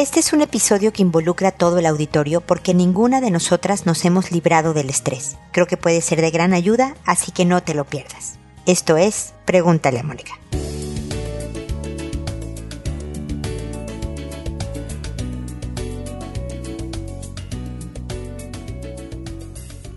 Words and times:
Este 0.00 0.18
es 0.18 0.32
un 0.32 0.40
episodio 0.40 0.94
que 0.94 1.02
involucra 1.02 1.48
a 1.48 1.52
todo 1.52 1.78
el 1.78 1.84
auditorio 1.84 2.40
porque 2.40 2.72
ninguna 2.72 3.20
de 3.20 3.30
nosotras 3.30 3.84
nos 3.84 4.02
hemos 4.06 4.32
librado 4.32 4.72
del 4.72 4.88
estrés. 4.88 5.36
Creo 5.52 5.66
que 5.66 5.76
puede 5.76 6.00
ser 6.00 6.22
de 6.22 6.30
gran 6.30 6.54
ayuda, 6.54 6.94
así 7.04 7.32
que 7.32 7.44
no 7.44 7.62
te 7.62 7.74
lo 7.74 7.84
pierdas. 7.84 8.38
Esto 8.64 8.96
es 8.96 9.34
Pregúntale 9.44 9.98
a 9.98 10.02
Mónica. 10.02 10.32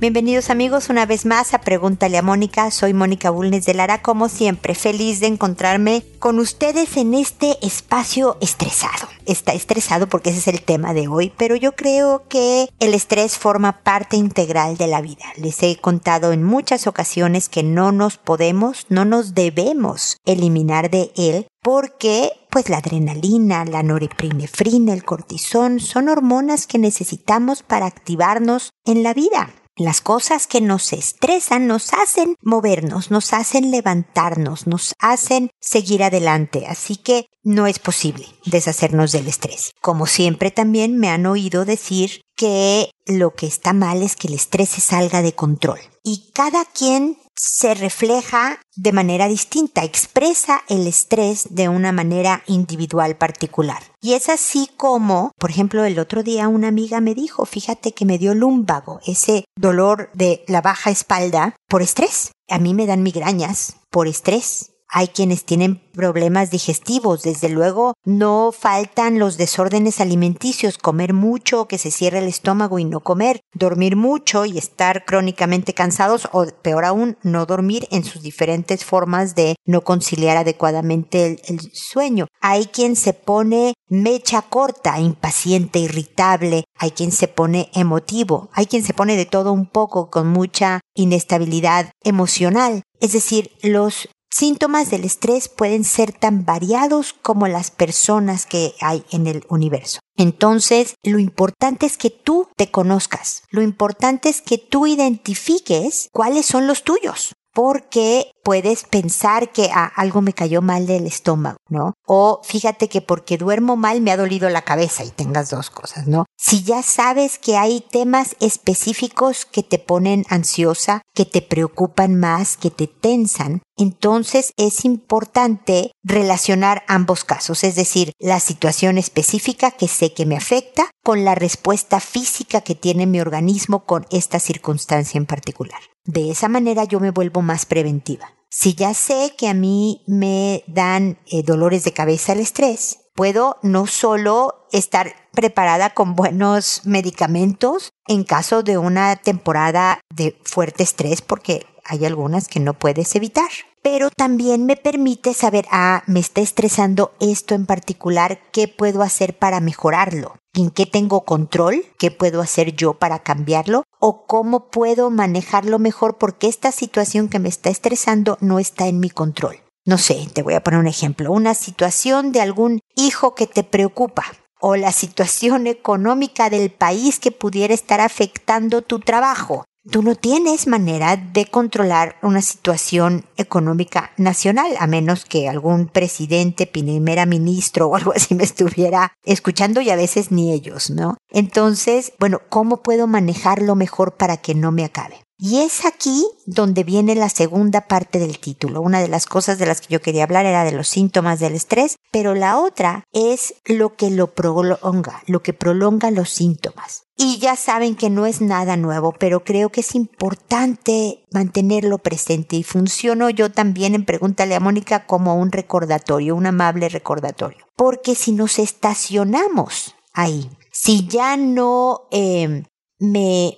Bienvenidos 0.04 0.50
amigos 0.50 0.90
una 0.90 1.06
vez 1.06 1.26
más 1.26 1.54
a 1.54 1.62
Pregúntale 1.62 2.18
a 2.18 2.22
Mónica. 2.22 2.72
Soy 2.72 2.94
Mónica 2.94 3.30
Bulnes 3.30 3.66
de 3.66 3.74
Lara, 3.74 4.02
como 4.02 4.28
siempre, 4.28 4.76
feliz 4.76 5.22
de 5.22 5.28
encontrarme 5.28 6.04
con 6.20 6.40
ustedes 6.40 6.98
en 6.98 7.14
este 7.14 7.58
espacio 7.66 8.36
estresado. 8.42 9.08
Está 9.26 9.54
estresado 9.54 10.10
porque 10.10 10.32
ese 10.32 10.40
es 10.40 10.48
el 10.50 10.62
tema 10.62 10.94
de 10.94 11.08
hoy, 11.08 11.32
pero 11.38 11.56
yo 11.56 11.72
creo 11.78 12.28
que 12.28 12.68
el 12.82 12.94
estrés 12.94 13.38
forma 13.38 13.82
parte 13.82 14.18
integral 14.18 14.76
de 14.76 14.88
la 14.88 15.00
vida. 15.00 15.24
Les 15.38 15.64
he 15.64 15.78
contado 15.78 16.34
en 16.34 16.44
muchas 16.44 16.86
ocasiones 16.86 17.48
que 17.48 17.64
no 17.64 17.94
nos 17.94 18.18
podemos, 18.18 18.86
no 18.90 19.06
nos 19.06 19.34
debemos 19.34 20.18
eliminar 20.26 20.90
de 20.90 21.14
él 21.16 21.48
porque 21.62 22.30
pues 22.50 22.68
la 22.68 22.80
adrenalina, 22.80 23.64
la 23.64 23.84
norepinefrina, 23.84 24.92
el 24.92 25.06
cortisón 25.06 25.80
son 25.80 26.10
hormonas 26.10 26.68
que 26.68 26.78
necesitamos 26.78 27.64
para 27.64 27.86
activarnos 27.86 28.72
en 28.84 29.02
la 29.02 29.14
vida. 29.14 29.50
Las 29.76 30.02
cosas 30.02 30.46
que 30.46 30.62
nos 30.62 30.94
estresan 30.94 31.66
nos 31.66 31.94
hacen 31.94 32.36
movernos, 32.44 33.10
nos 33.10 33.34
hacen 33.34 33.72
levantarnos, 33.72 34.68
nos 34.68 34.94
hacen 35.00 35.50
seguir 35.60 36.04
adelante, 36.04 36.68
así 36.68 36.96
que 36.96 37.26
no 37.42 37.66
es 37.66 37.80
posible 37.80 38.28
deshacernos 38.46 39.12
del 39.12 39.28
estrés. 39.28 39.72
Como 39.82 40.06
siempre 40.06 40.52
también 40.52 40.98
me 40.98 41.10
han 41.10 41.26
oído 41.26 41.66
decir 41.66 42.22
que 42.36 42.90
lo 43.06 43.36
que 43.36 43.46
está 43.46 43.74
mal 43.74 44.02
es 44.02 44.16
que 44.16 44.28
el 44.28 44.34
estrés 44.34 44.70
se 44.70 44.82
salga 44.82 45.22
de 45.22 45.34
control. 45.34 45.80
Y 46.04 46.32
cada 46.34 46.66
quien 46.66 47.18
se 47.36 47.74
refleja 47.74 48.60
de 48.76 48.92
manera 48.92 49.28
distinta, 49.28 49.84
expresa 49.84 50.64
el 50.68 50.88
estrés 50.88 51.48
de 51.52 51.70
una 51.70 51.92
manera 51.92 52.44
individual 52.48 53.18
particular. 53.18 53.82
Y 54.02 54.14
es 54.14 54.30
así 54.30 54.70
como, 54.78 55.32
por 55.40 55.50
ejemplo, 55.50 55.84
el 55.84 56.00
otro 56.00 56.24
día 56.24 56.48
una 56.48 56.68
amiga 56.68 57.02
me 57.02 57.16
dijo, 57.16 57.46
fíjate 57.46 57.94
que 57.94 58.06
me 58.06 58.18
dio 58.18 58.34
lumbago, 58.34 59.00
ese 59.06 59.46
dolor 59.56 60.10
de 60.14 60.44
la 60.48 60.62
baja 60.62 60.90
espalda, 60.90 61.56
por 61.68 61.82
estrés. 61.82 62.32
A 62.50 62.60
mí 62.60 62.74
me 62.74 62.86
dan 62.86 63.04
migrañas 63.04 63.78
por 63.90 64.08
estrés. 64.08 64.73
Hay 64.90 65.08
quienes 65.08 65.46
tienen 65.46 65.82
problemas 65.94 66.52
digestivos, 66.52 67.24
desde 67.24 67.50
luego 67.50 67.94
no 68.06 68.52
faltan 68.52 69.20
los 69.20 69.38
desórdenes 69.38 70.00
alimenticios, 70.00 70.78
comer 70.78 71.14
mucho, 71.14 71.68
que 71.68 71.78
se 71.78 71.92
cierre 71.92 72.20
el 72.20 72.28
estómago 72.28 72.80
y 72.80 72.86
no 72.86 73.00
comer, 73.00 73.42
dormir 73.54 73.96
mucho 73.96 74.46
y 74.46 74.58
estar 74.58 75.06
crónicamente 75.06 75.74
cansados 75.74 76.28
o 76.32 76.46
peor 76.62 76.86
aún, 76.86 77.18
no 77.24 77.46
dormir 77.46 77.88
en 77.92 78.04
sus 78.04 78.22
diferentes 78.22 78.86
formas 78.86 79.36
de 79.36 79.56
no 79.66 79.82
conciliar 79.82 80.38
adecuadamente 80.38 81.26
el, 81.26 81.42
el 81.48 81.72
sueño. 81.74 82.28
Hay 82.42 82.66
quien 82.66 82.96
se 82.96 83.14
pone 83.14 83.74
mecha 83.88 84.42
corta, 84.42 85.00
impaciente, 85.00 85.80
irritable, 85.80 86.64
hay 86.78 86.92
quien 86.92 87.12
se 87.12 87.28
pone 87.28 87.70
emotivo, 87.74 88.50
hay 88.54 88.66
quien 88.66 88.84
se 88.84 88.94
pone 88.94 89.16
de 89.16 89.26
todo 89.26 89.52
un 89.52 89.68
poco 89.68 90.10
con 90.10 90.28
mucha 90.28 90.82
inestabilidad 90.96 91.92
emocional. 92.04 92.82
Es 93.00 93.14
decir, 93.14 93.52
los 93.62 94.10
Síntomas 94.36 94.90
del 94.90 95.04
estrés 95.04 95.48
pueden 95.48 95.84
ser 95.84 96.12
tan 96.12 96.44
variados 96.44 97.14
como 97.14 97.48
las 97.48 97.70
personas 97.70 98.48
que 98.48 98.74
hay 98.82 99.06
en 99.12 99.28
el 99.28 99.46
universo. 99.48 100.00
Entonces, 100.18 100.96
lo 101.04 101.20
importante 101.20 101.86
es 101.86 101.98
que 101.98 102.10
tú 102.10 102.48
te 102.58 102.72
conozcas. 102.72 103.44
Lo 103.52 103.62
importante 103.62 104.30
es 104.30 104.42
que 104.42 104.58
tú 104.58 104.88
identifiques 104.88 106.10
cuáles 106.12 106.48
son 106.48 106.66
los 106.66 106.84
tuyos 106.84 107.36
porque 107.54 108.32
puedes 108.44 108.84
pensar 108.84 109.52
que 109.52 109.70
ah, 109.74 109.92
algo 109.96 110.22
me 110.22 110.34
cayó 110.34 110.62
mal 110.62 110.86
del 110.88 111.08
estómago, 111.08 111.58
¿no? 111.70 111.94
O 112.06 112.42
fíjate 112.44 112.90
que 112.90 113.02
porque 113.02 113.38
duermo 113.38 113.76
mal 113.76 114.02
me 114.02 114.12
ha 114.12 114.18
dolido 114.18 114.50
la 114.50 114.64
cabeza 114.64 115.04
y 115.04 115.12
tengas 115.12 115.50
dos 115.50 115.70
cosas, 115.70 116.08
¿no? 116.08 116.26
Si 116.38 116.64
ya 116.64 116.84
sabes 116.84 117.38
que 117.38 117.58
hay 117.58 117.82
temas 117.92 118.36
específicos 118.40 119.46
que 119.46 119.64
te 119.64 119.80
ponen 119.80 120.26
ansiosa, 120.30 121.02
que 121.14 121.26
te 121.26 121.42
preocupan 121.42 122.16
más, 122.20 122.58
que 122.58 122.72
te 122.72 122.88
tensan, 122.88 123.62
entonces 123.78 124.52
es 124.58 124.84
importante 124.86 125.92
relacionar 126.04 126.84
ambos 126.88 127.24
casos, 127.24 127.64
es 127.64 127.76
decir, 127.76 128.12
la 128.20 128.40
situación 128.40 128.98
específica 128.98 129.72
que 129.72 129.88
sé 129.88 130.14
que 130.14 130.26
me 130.26 130.38
afecta 130.38 130.90
con 131.04 131.24
la 131.26 131.36
respuesta 131.36 132.00
física 132.00 132.62
que 132.62 132.76
tiene 132.76 133.06
mi 133.06 133.20
organismo 133.20 133.86
con 133.86 134.06
esta 134.12 134.40
circunstancia 134.40 135.18
en 135.18 135.26
particular. 135.26 135.80
De 136.06 136.32
esa 136.32 136.50
manera 136.50 136.84
yo 136.84 137.00
me 137.00 137.12
vuelvo 137.12 137.42
más 137.42 137.66
preventiva. 137.66 138.34
Si 138.50 138.76
ya 138.76 138.94
sé 138.94 139.34
que 139.38 139.48
a 139.48 139.54
mí 139.54 140.04
me 140.06 140.64
dan 140.68 141.18
eh, 141.26 141.44
dolores 141.44 141.84
de 141.86 141.94
cabeza 141.94 142.34
el 142.34 142.40
estrés, 142.40 143.00
puedo 143.16 143.58
no 143.64 143.88
solo 143.88 144.68
estar 144.72 145.16
preparada 145.32 145.92
con 145.92 146.16
buenos 146.16 146.82
medicamentos 146.86 147.92
en 148.08 148.24
caso 148.24 148.64
de 148.64 148.78
una 148.78 149.16
temporada 149.16 150.02
de 150.14 150.38
fuerte 150.44 150.84
estrés, 150.84 151.22
porque 151.22 151.66
hay 151.86 152.06
algunas 152.06 152.48
que 152.48 152.60
no 152.60 152.74
puedes 152.74 153.16
evitar. 153.16 153.50
Pero 153.82 154.10
también 154.10 154.66
me 154.66 154.78
permite 154.78 155.34
saber, 155.34 155.66
ah, 155.72 156.04
me 156.08 156.20
está 156.20 156.42
estresando 156.42 157.14
esto 157.20 157.56
en 157.56 157.66
particular, 157.66 158.40
¿qué 158.52 158.68
puedo 158.68 159.02
hacer 159.02 159.38
para 159.38 159.60
mejorarlo? 159.60 160.36
¿En 160.56 160.70
qué 160.70 160.86
tengo 160.86 161.22
control? 161.22 161.84
¿Qué 161.98 162.12
puedo 162.12 162.40
hacer 162.40 162.76
yo 162.76 162.94
para 162.94 163.24
cambiarlo? 163.24 163.86
¿O 164.00 164.28
cómo 164.28 164.70
puedo 164.70 165.10
manejarlo 165.10 165.80
mejor 165.80 166.20
porque 166.20 166.48
esta 166.48 166.72
situación 166.72 167.28
que 167.28 167.40
me 167.40 167.50
está 167.50 167.72
estresando 167.72 168.38
no 168.40 168.60
está 168.60 168.86
en 168.86 169.00
mi 169.00 169.10
control? 169.10 169.58
No 169.84 169.98
sé, 169.98 170.28
te 170.32 170.44
voy 170.44 170.54
a 170.54 170.62
poner 170.62 170.80
un 170.80 170.86
ejemplo, 170.86 171.32
una 171.32 171.56
situación 171.56 172.32
de 172.32 172.42
algún 172.42 172.82
hijo 172.96 173.34
que 173.34 173.48
te 173.48 173.64
preocupa 173.64 174.26
o 174.62 174.76
la 174.76 174.92
situación 174.92 175.66
económica 175.66 176.52
del 176.52 176.70
país 176.70 177.20
que 177.20 177.32
pudiera 177.32 177.74
estar 177.74 178.00
afectando 178.00 178.84
tu 178.84 179.00
trabajo. 179.00 179.66
Tú 179.92 180.02
no 180.02 180.16
tienes 180.16 180.66
manera 180.66 181.18
de 181.18 181.46
controlar 181.46 182.16
una 182.22 182.42
situación 182.42 183.26
económica 183.36 184.12
nacional, 184.16 184.72
a 184.80 184.88
menos 184.88 185.26
que 185.26 185.50
algún 185.50 185.88
presidente, 185.88 186.68
primera 186.68 187.26
ministro 187.26 187.88
o 187.88 187.98
algo 187.98 188.14
así 188.16 188.34
me 188.34 188.46
estuviera 188.46 189.12
escuchando 189.26 189.82
y 189.82 189.90
a 189.90 189.98
veces 189.98 190.32
ni 190.32 190.54
ellos, 190.54 190.90
¿no? 190.90 191.18
Entonces, 191.30 192.14
bueno, 192.18 192.40
¿cómo 192.48 192.82
puedo 192.82 193.08
manejarlo 193.08 193.76
mejor 193.76 194.16
para 194.16 194.38
que 194.38 194.56
no 194.56 194.72
me 194.72 194.86
acabe? 194.86 195.20
Y 195.38 195.58
es 195.60 195.84
aquí 195.84 196.26
donde 196.46 196.86
viene 196.86 197.16
la 197.16 197.28
segunda 197.28 197.82
parte 197.82 198.20
del 198.20 198.40
título. 198.40 198.80
Una 198.80 199.02
de 199.02 199.10
las 199.10 199.26
cosas 199.26 199.58
de 199.58 199.66
las 199.66 199.82
que 199.82 199.92
yo 199.92 200.02
quería 200.02 200.24
hablar 200.24 200.46
era 200.46 200.64
de 200.64 200.72
los 200.72 200.88
síntomas 200.88 201.42
del 201.42 201.56
estrés, 201.56 201.98
pero 202.10 202.34
la 202.34 202.58
otra 202.58 203.04
es 203.12 203.56
lo 203.66 203.98
que 203.98 204.10
lo 204.10 204.34
prolonga, 204.34 205.22
lo 205.28 205.44
que 205.44 205.52
prolonga 205.52 206.12
los 206.12 206.30
síntomas. 206.30 207.04
Y 207.26 207.38
ya 207.38 207.56
saben 207.56 207.96
que 207.96 208.10
no 208.10 208.26
es 208.26 208.42
nada 208.42 208.76
nuevo, 208.76 209.14
pero 209.18 209.46
creo 209.46 209.70
que 209.70 209.80
es 209.80 209.96
importante 209.96 211.24
mantenerlo 211.32 212.00
presente 212.00 212.58
y 212.58 212.64
funciono 212.64 213.30
yo 213.30 213.50
también 213.50 213.96
en 213.96 214.04
Pregúntale 214.04 214.56
a 214.56 214.60
Mónica 214.60 215.06
como 215.06 215.36
un 215.38 215.54
recordatorio, 215.54 216.36
un 216.36 216.48
amable 216.48 216.90
recordatorio. 216.90 217.66
Porque 217.78 218.14
si 218.16 218.34
nos 218.34 218.60
estacionamos 218.60 219.96
ahí, 220.12 220.50
si 220.74 221.08
ya 221.08 221.38
no 221.38 222.10
eh, 222.12 222.64
me 223.00 223.58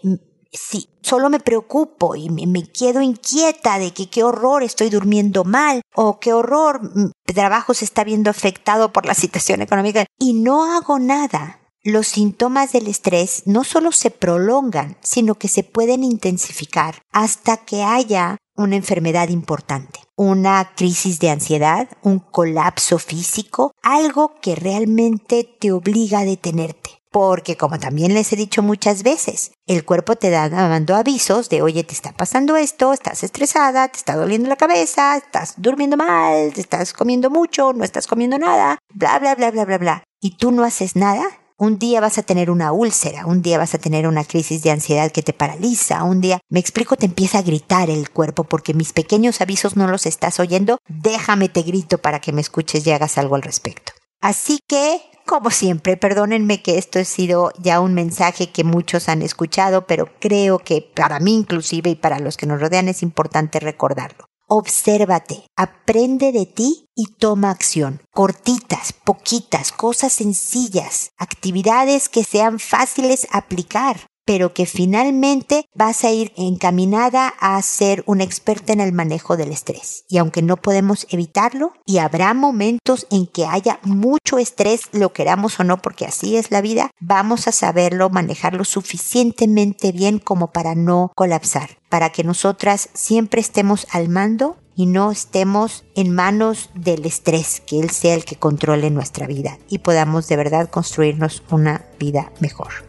si 0.51 0.87
solo 1.01 1.31
me 1.31 1.39
preocupo 1.39 2.15
y 2.15 2.29
me, 2.29 2.63
quedo 2.71 3.01
inquieta 3.01 3.79
de 3.79 3.91
que 3.93 4.11
qué 4.11 4.23
horror 4.23 4.61
estoy 4.61 4.89
durmiendo 4.89 5.43
mal 5.43 5.81
o 5.95 6.19
qué 6.19 6.33
horror 6.33 6.81
mi 6.95 7.11
trabajo 7.25 7.73
se 7.73 7.85
está 7.85 8.03
viendo 8.03 8.29
afectado 8.29 8.93
por 8.93 9.07
la 9.07 9.15
situación 9.15 9.61
económica 9.61 10.05
y 10.19 10.33
no 10.33 10.75
hago 10.75 10.99
nada, 10.99 11.64
los 11.85 12.07
síntomas 12.07 12.71
del 12.71 12.87
estrés 12.87 13.43
no 13.45 13.63
solo 13.63 13.91
se 13.91 14.09
prolongan, 14.09 14.97
sino 15.01 15.35
que 15.35 15.47
se 15.47 15.63
pueden 15.63 16.03
intensificar 16.03 16.95
hasta 17.13 17.57
que 17.57 17.83
haya 17.83 18.37
una 18.57 18.75
enfermedad 18.75 19.29
importante, 19.29 19.99
una 20.15 20.71
crisis 20.75 21.19
de 21.19 21.29
ansiedad, 21.29 21.87
un 22.01 22.17
colapso 22.17 22.97
físico, 22.97 23.71
algo 23.83 24.33
que 24.41 24.55
realmente 24.55 25.43
te 25.43 25.71
obliga 25.71 26.19
a 26.19 26.25
detenerte 26.25 26.89
porque 27.11 27.55
como 27.55 27.79
también 27.79 28.13
les 28.13 28.33
he 28.33 28.35
dicho 28.35 28.61
muchas 28.61 29.01
veces, 29.01 29.53
el 29.67 29.85
cuerpo 29.85 30.17
te 30.17 30.29
da 30.29 30.49
dando 30.49 30.95
avisos 30.95 31.47
de, 31.47 31.61
oye, 31.61 31.85
te 31.85 31.93
está 31.93 32.11
pasando 32.11 32.57
esto, 32.57 32.91
estás 32.91 33.23
estresada, 33.23 33.87
te 33.87 33.99
está 33.99 34.17
doliendo 34.17 34.49
la 34.49 34.57
cabeza, 34.57 35.15
estás 35.15 35.53
durmiendo 35.55 35.95
mal, 35.95 36.51
te 36.53 36.59
estás 36.59 36.91
comiendo 36.91 37.29
mucho, 37.29 37.71
no 37.71 37.85
estás 37.85 38.05
comiendo 38.05 38.37
nada, 38.37 38.79
bla, 38.93 39.17
bla, 39.19 39.33
bla, 39.33 39.51
bla, 39.51 39.63
bla, 39.63 39.77
bla. 39.77 40.03
Y 40.19 40.31
tú 40.35 40.51
no 40.51 40.65
haces 40.65 40.97
nada, 40.97 41.23
un 41.57 41.79
día 41.79 42.01
vas 42.01 42.17
a 42.17 42.23
tener 42.23 42.51
una 42.51 42.71
úlcera, 42.71 43.25
un 43.25 43.41
día 43.41 43.57
vas 43.57 43.73
a 43.73 43.77
tener 43.77 44.07
una 44.07 44.23
crisis 44.23 44.63
de 44.63 44.71
ansiedad 44.71 45.11
que 45.11 45.23
te 45.23 45.33
paraliza, 45.33 46.03
un 46.03 46.21
día, 46.21 46.39
me 46.49 46.59
explico, 46.59 46.95
te 46.95 47.05
empieza 47.05 47.39
a 47.39 47.43
gritar 47.43 47.89
el 47.89 48.09
cuerpo 48.09 48.43
porque 48.43 48.73
mis 48.73 48.93
pequeños 48.93 49.41
avisos 49.41 49.75
no 49.75 49.87
los 49.87 50.05
estás 50.05 50.39
oyendo, 50.39 50.79
déjame 50.87 51.49
te 51.49 51.61
grito 51.61 51.97
para 51.97 52.19
que 52.19 52.33
me 52.33 52.41
escuches 52.41 52.85
y 52.85 52.91
hagas 52.91 53.17
algo 53.17 53.35
al 53.35 53.41
respecto. 53.41 53.93
Así 54.21 54.59
que 54.67 55.01
como 55.25 55.49
siempre, 55.49 55.97
perdónenme 55.97 56.61
que 56.61 56.77
esto 56.77 56.99
ha 56.99 57.03
sido 57.03 57.51
ya 57.57 57.79
un 57.79 57.95
mensaje 57.95 58.51
que 58.51 58.63
muchos 58.63 59.09
han 59.09 59.23
escuchado, 59.23 59.87
pero 59.87 60.07
creo 60.19 60.59
que 60.59 60.81
para 60.81 61.19
mí 61.19 61.33
inclusive 61.33 61.89
y 61.89 61.95
para 61.95 62.19
los 62.19 62.37
que 62.37 62.45
nos 62.45 62.61
rodean 62.61 62.89
es 62.89 63.01
importante 63.01 63.59
recordarlo. 63.59 64.27
Obsérvate, 64.47 65.47
aprende 65.55 66.31
de 66.31 66.45
ti 66.45 66.87
y 66.95 67.07
toma 67.17 67.49
acción. 67.49 67.99
Cortitas, 68.11 68.93
poquitas, 68.93 69.71
cosas 69.71 70.13
sencillas, 70.13 71.09
actividades 71.17 72.09
que 72.09 72.23
sean 72.23 72.59
fáciles 72.59 73.27
aplicar 73.31 74.05
pero 74.25 74.53
que 74.53 74.65
finalmente 74.65 75.69
vas 75.75 76.03
a 76.03 76.11
ir 76.11 76.33
encaminada 76.35 77.27
a 77.39 77.61
ser 77.61 78.03
una 78.07 78.23
experta 78.23 78.73
en 78.73 78.81
el 78.81 78.91
manejo 78.91 79.37
del 79.37 79.51
estrés. 79.51 80.03
Y 80.09 80.17
aunque 80.17 80.41
no 80.41 80.57
podemos 80.57 81.07
evitarlo, 81.09 81.73
y 81.85 81.99
habrá 81.99 82.33
momentos 82.33 83.07
en 83.11 83.27
que 83.27 83.45
haya 83.45 83.79
mucho 83.83 84.39
estrés, 84.39 84.81
lo 84.91 85.13
queramos 85.13 85.59
o 85.59 85.63
no, 85.63 85.81
porque 85.81 86.05
así 86.05 86.35
es 86.35 86.51
la 86.51 86.61
vida, 86.61 86.91
vamos 86.99 87.47
a 87.47 87.51
saberlo 87.51 88.09
manejarlo 88.09 88.65
suficientemente 88.65 89.91
bien 89.91 90.19
como 90.19 90.51
para 90.51 90.75
no 90.75 91.11
colapsar, 91.15 91.77
para 91.89 92.09
que 92.09 92.23
nosotras 92.23 92.89
siempre 92.93 93.41
estemos 93.41 93.87
al 93.91 94.09
mando 94.09 94.57
y 94.75 94.87
no 94.87 95.11
estemos 95.11 95.85
en 95.95 96.13
manos 96.13 96.69
del 96.75 97.05
estrés, 97.05 97.61
que 97.61 97.79
Él 97.79 97.89
sea 97.91 98.15
el 98.15 98.25
que 98.25 98.35
controle 98.35 98.89
nuestra 98.89 99.27
vida 99.27 99.57
y 99.69 99.79
podamos 99.79 100.27
de 100.27 100.35
verdad 100.35 100.69
construirnos 100.69 101.43
una 101.49 101.85
vida 101.97 102.31
mejor. 102.39 102.84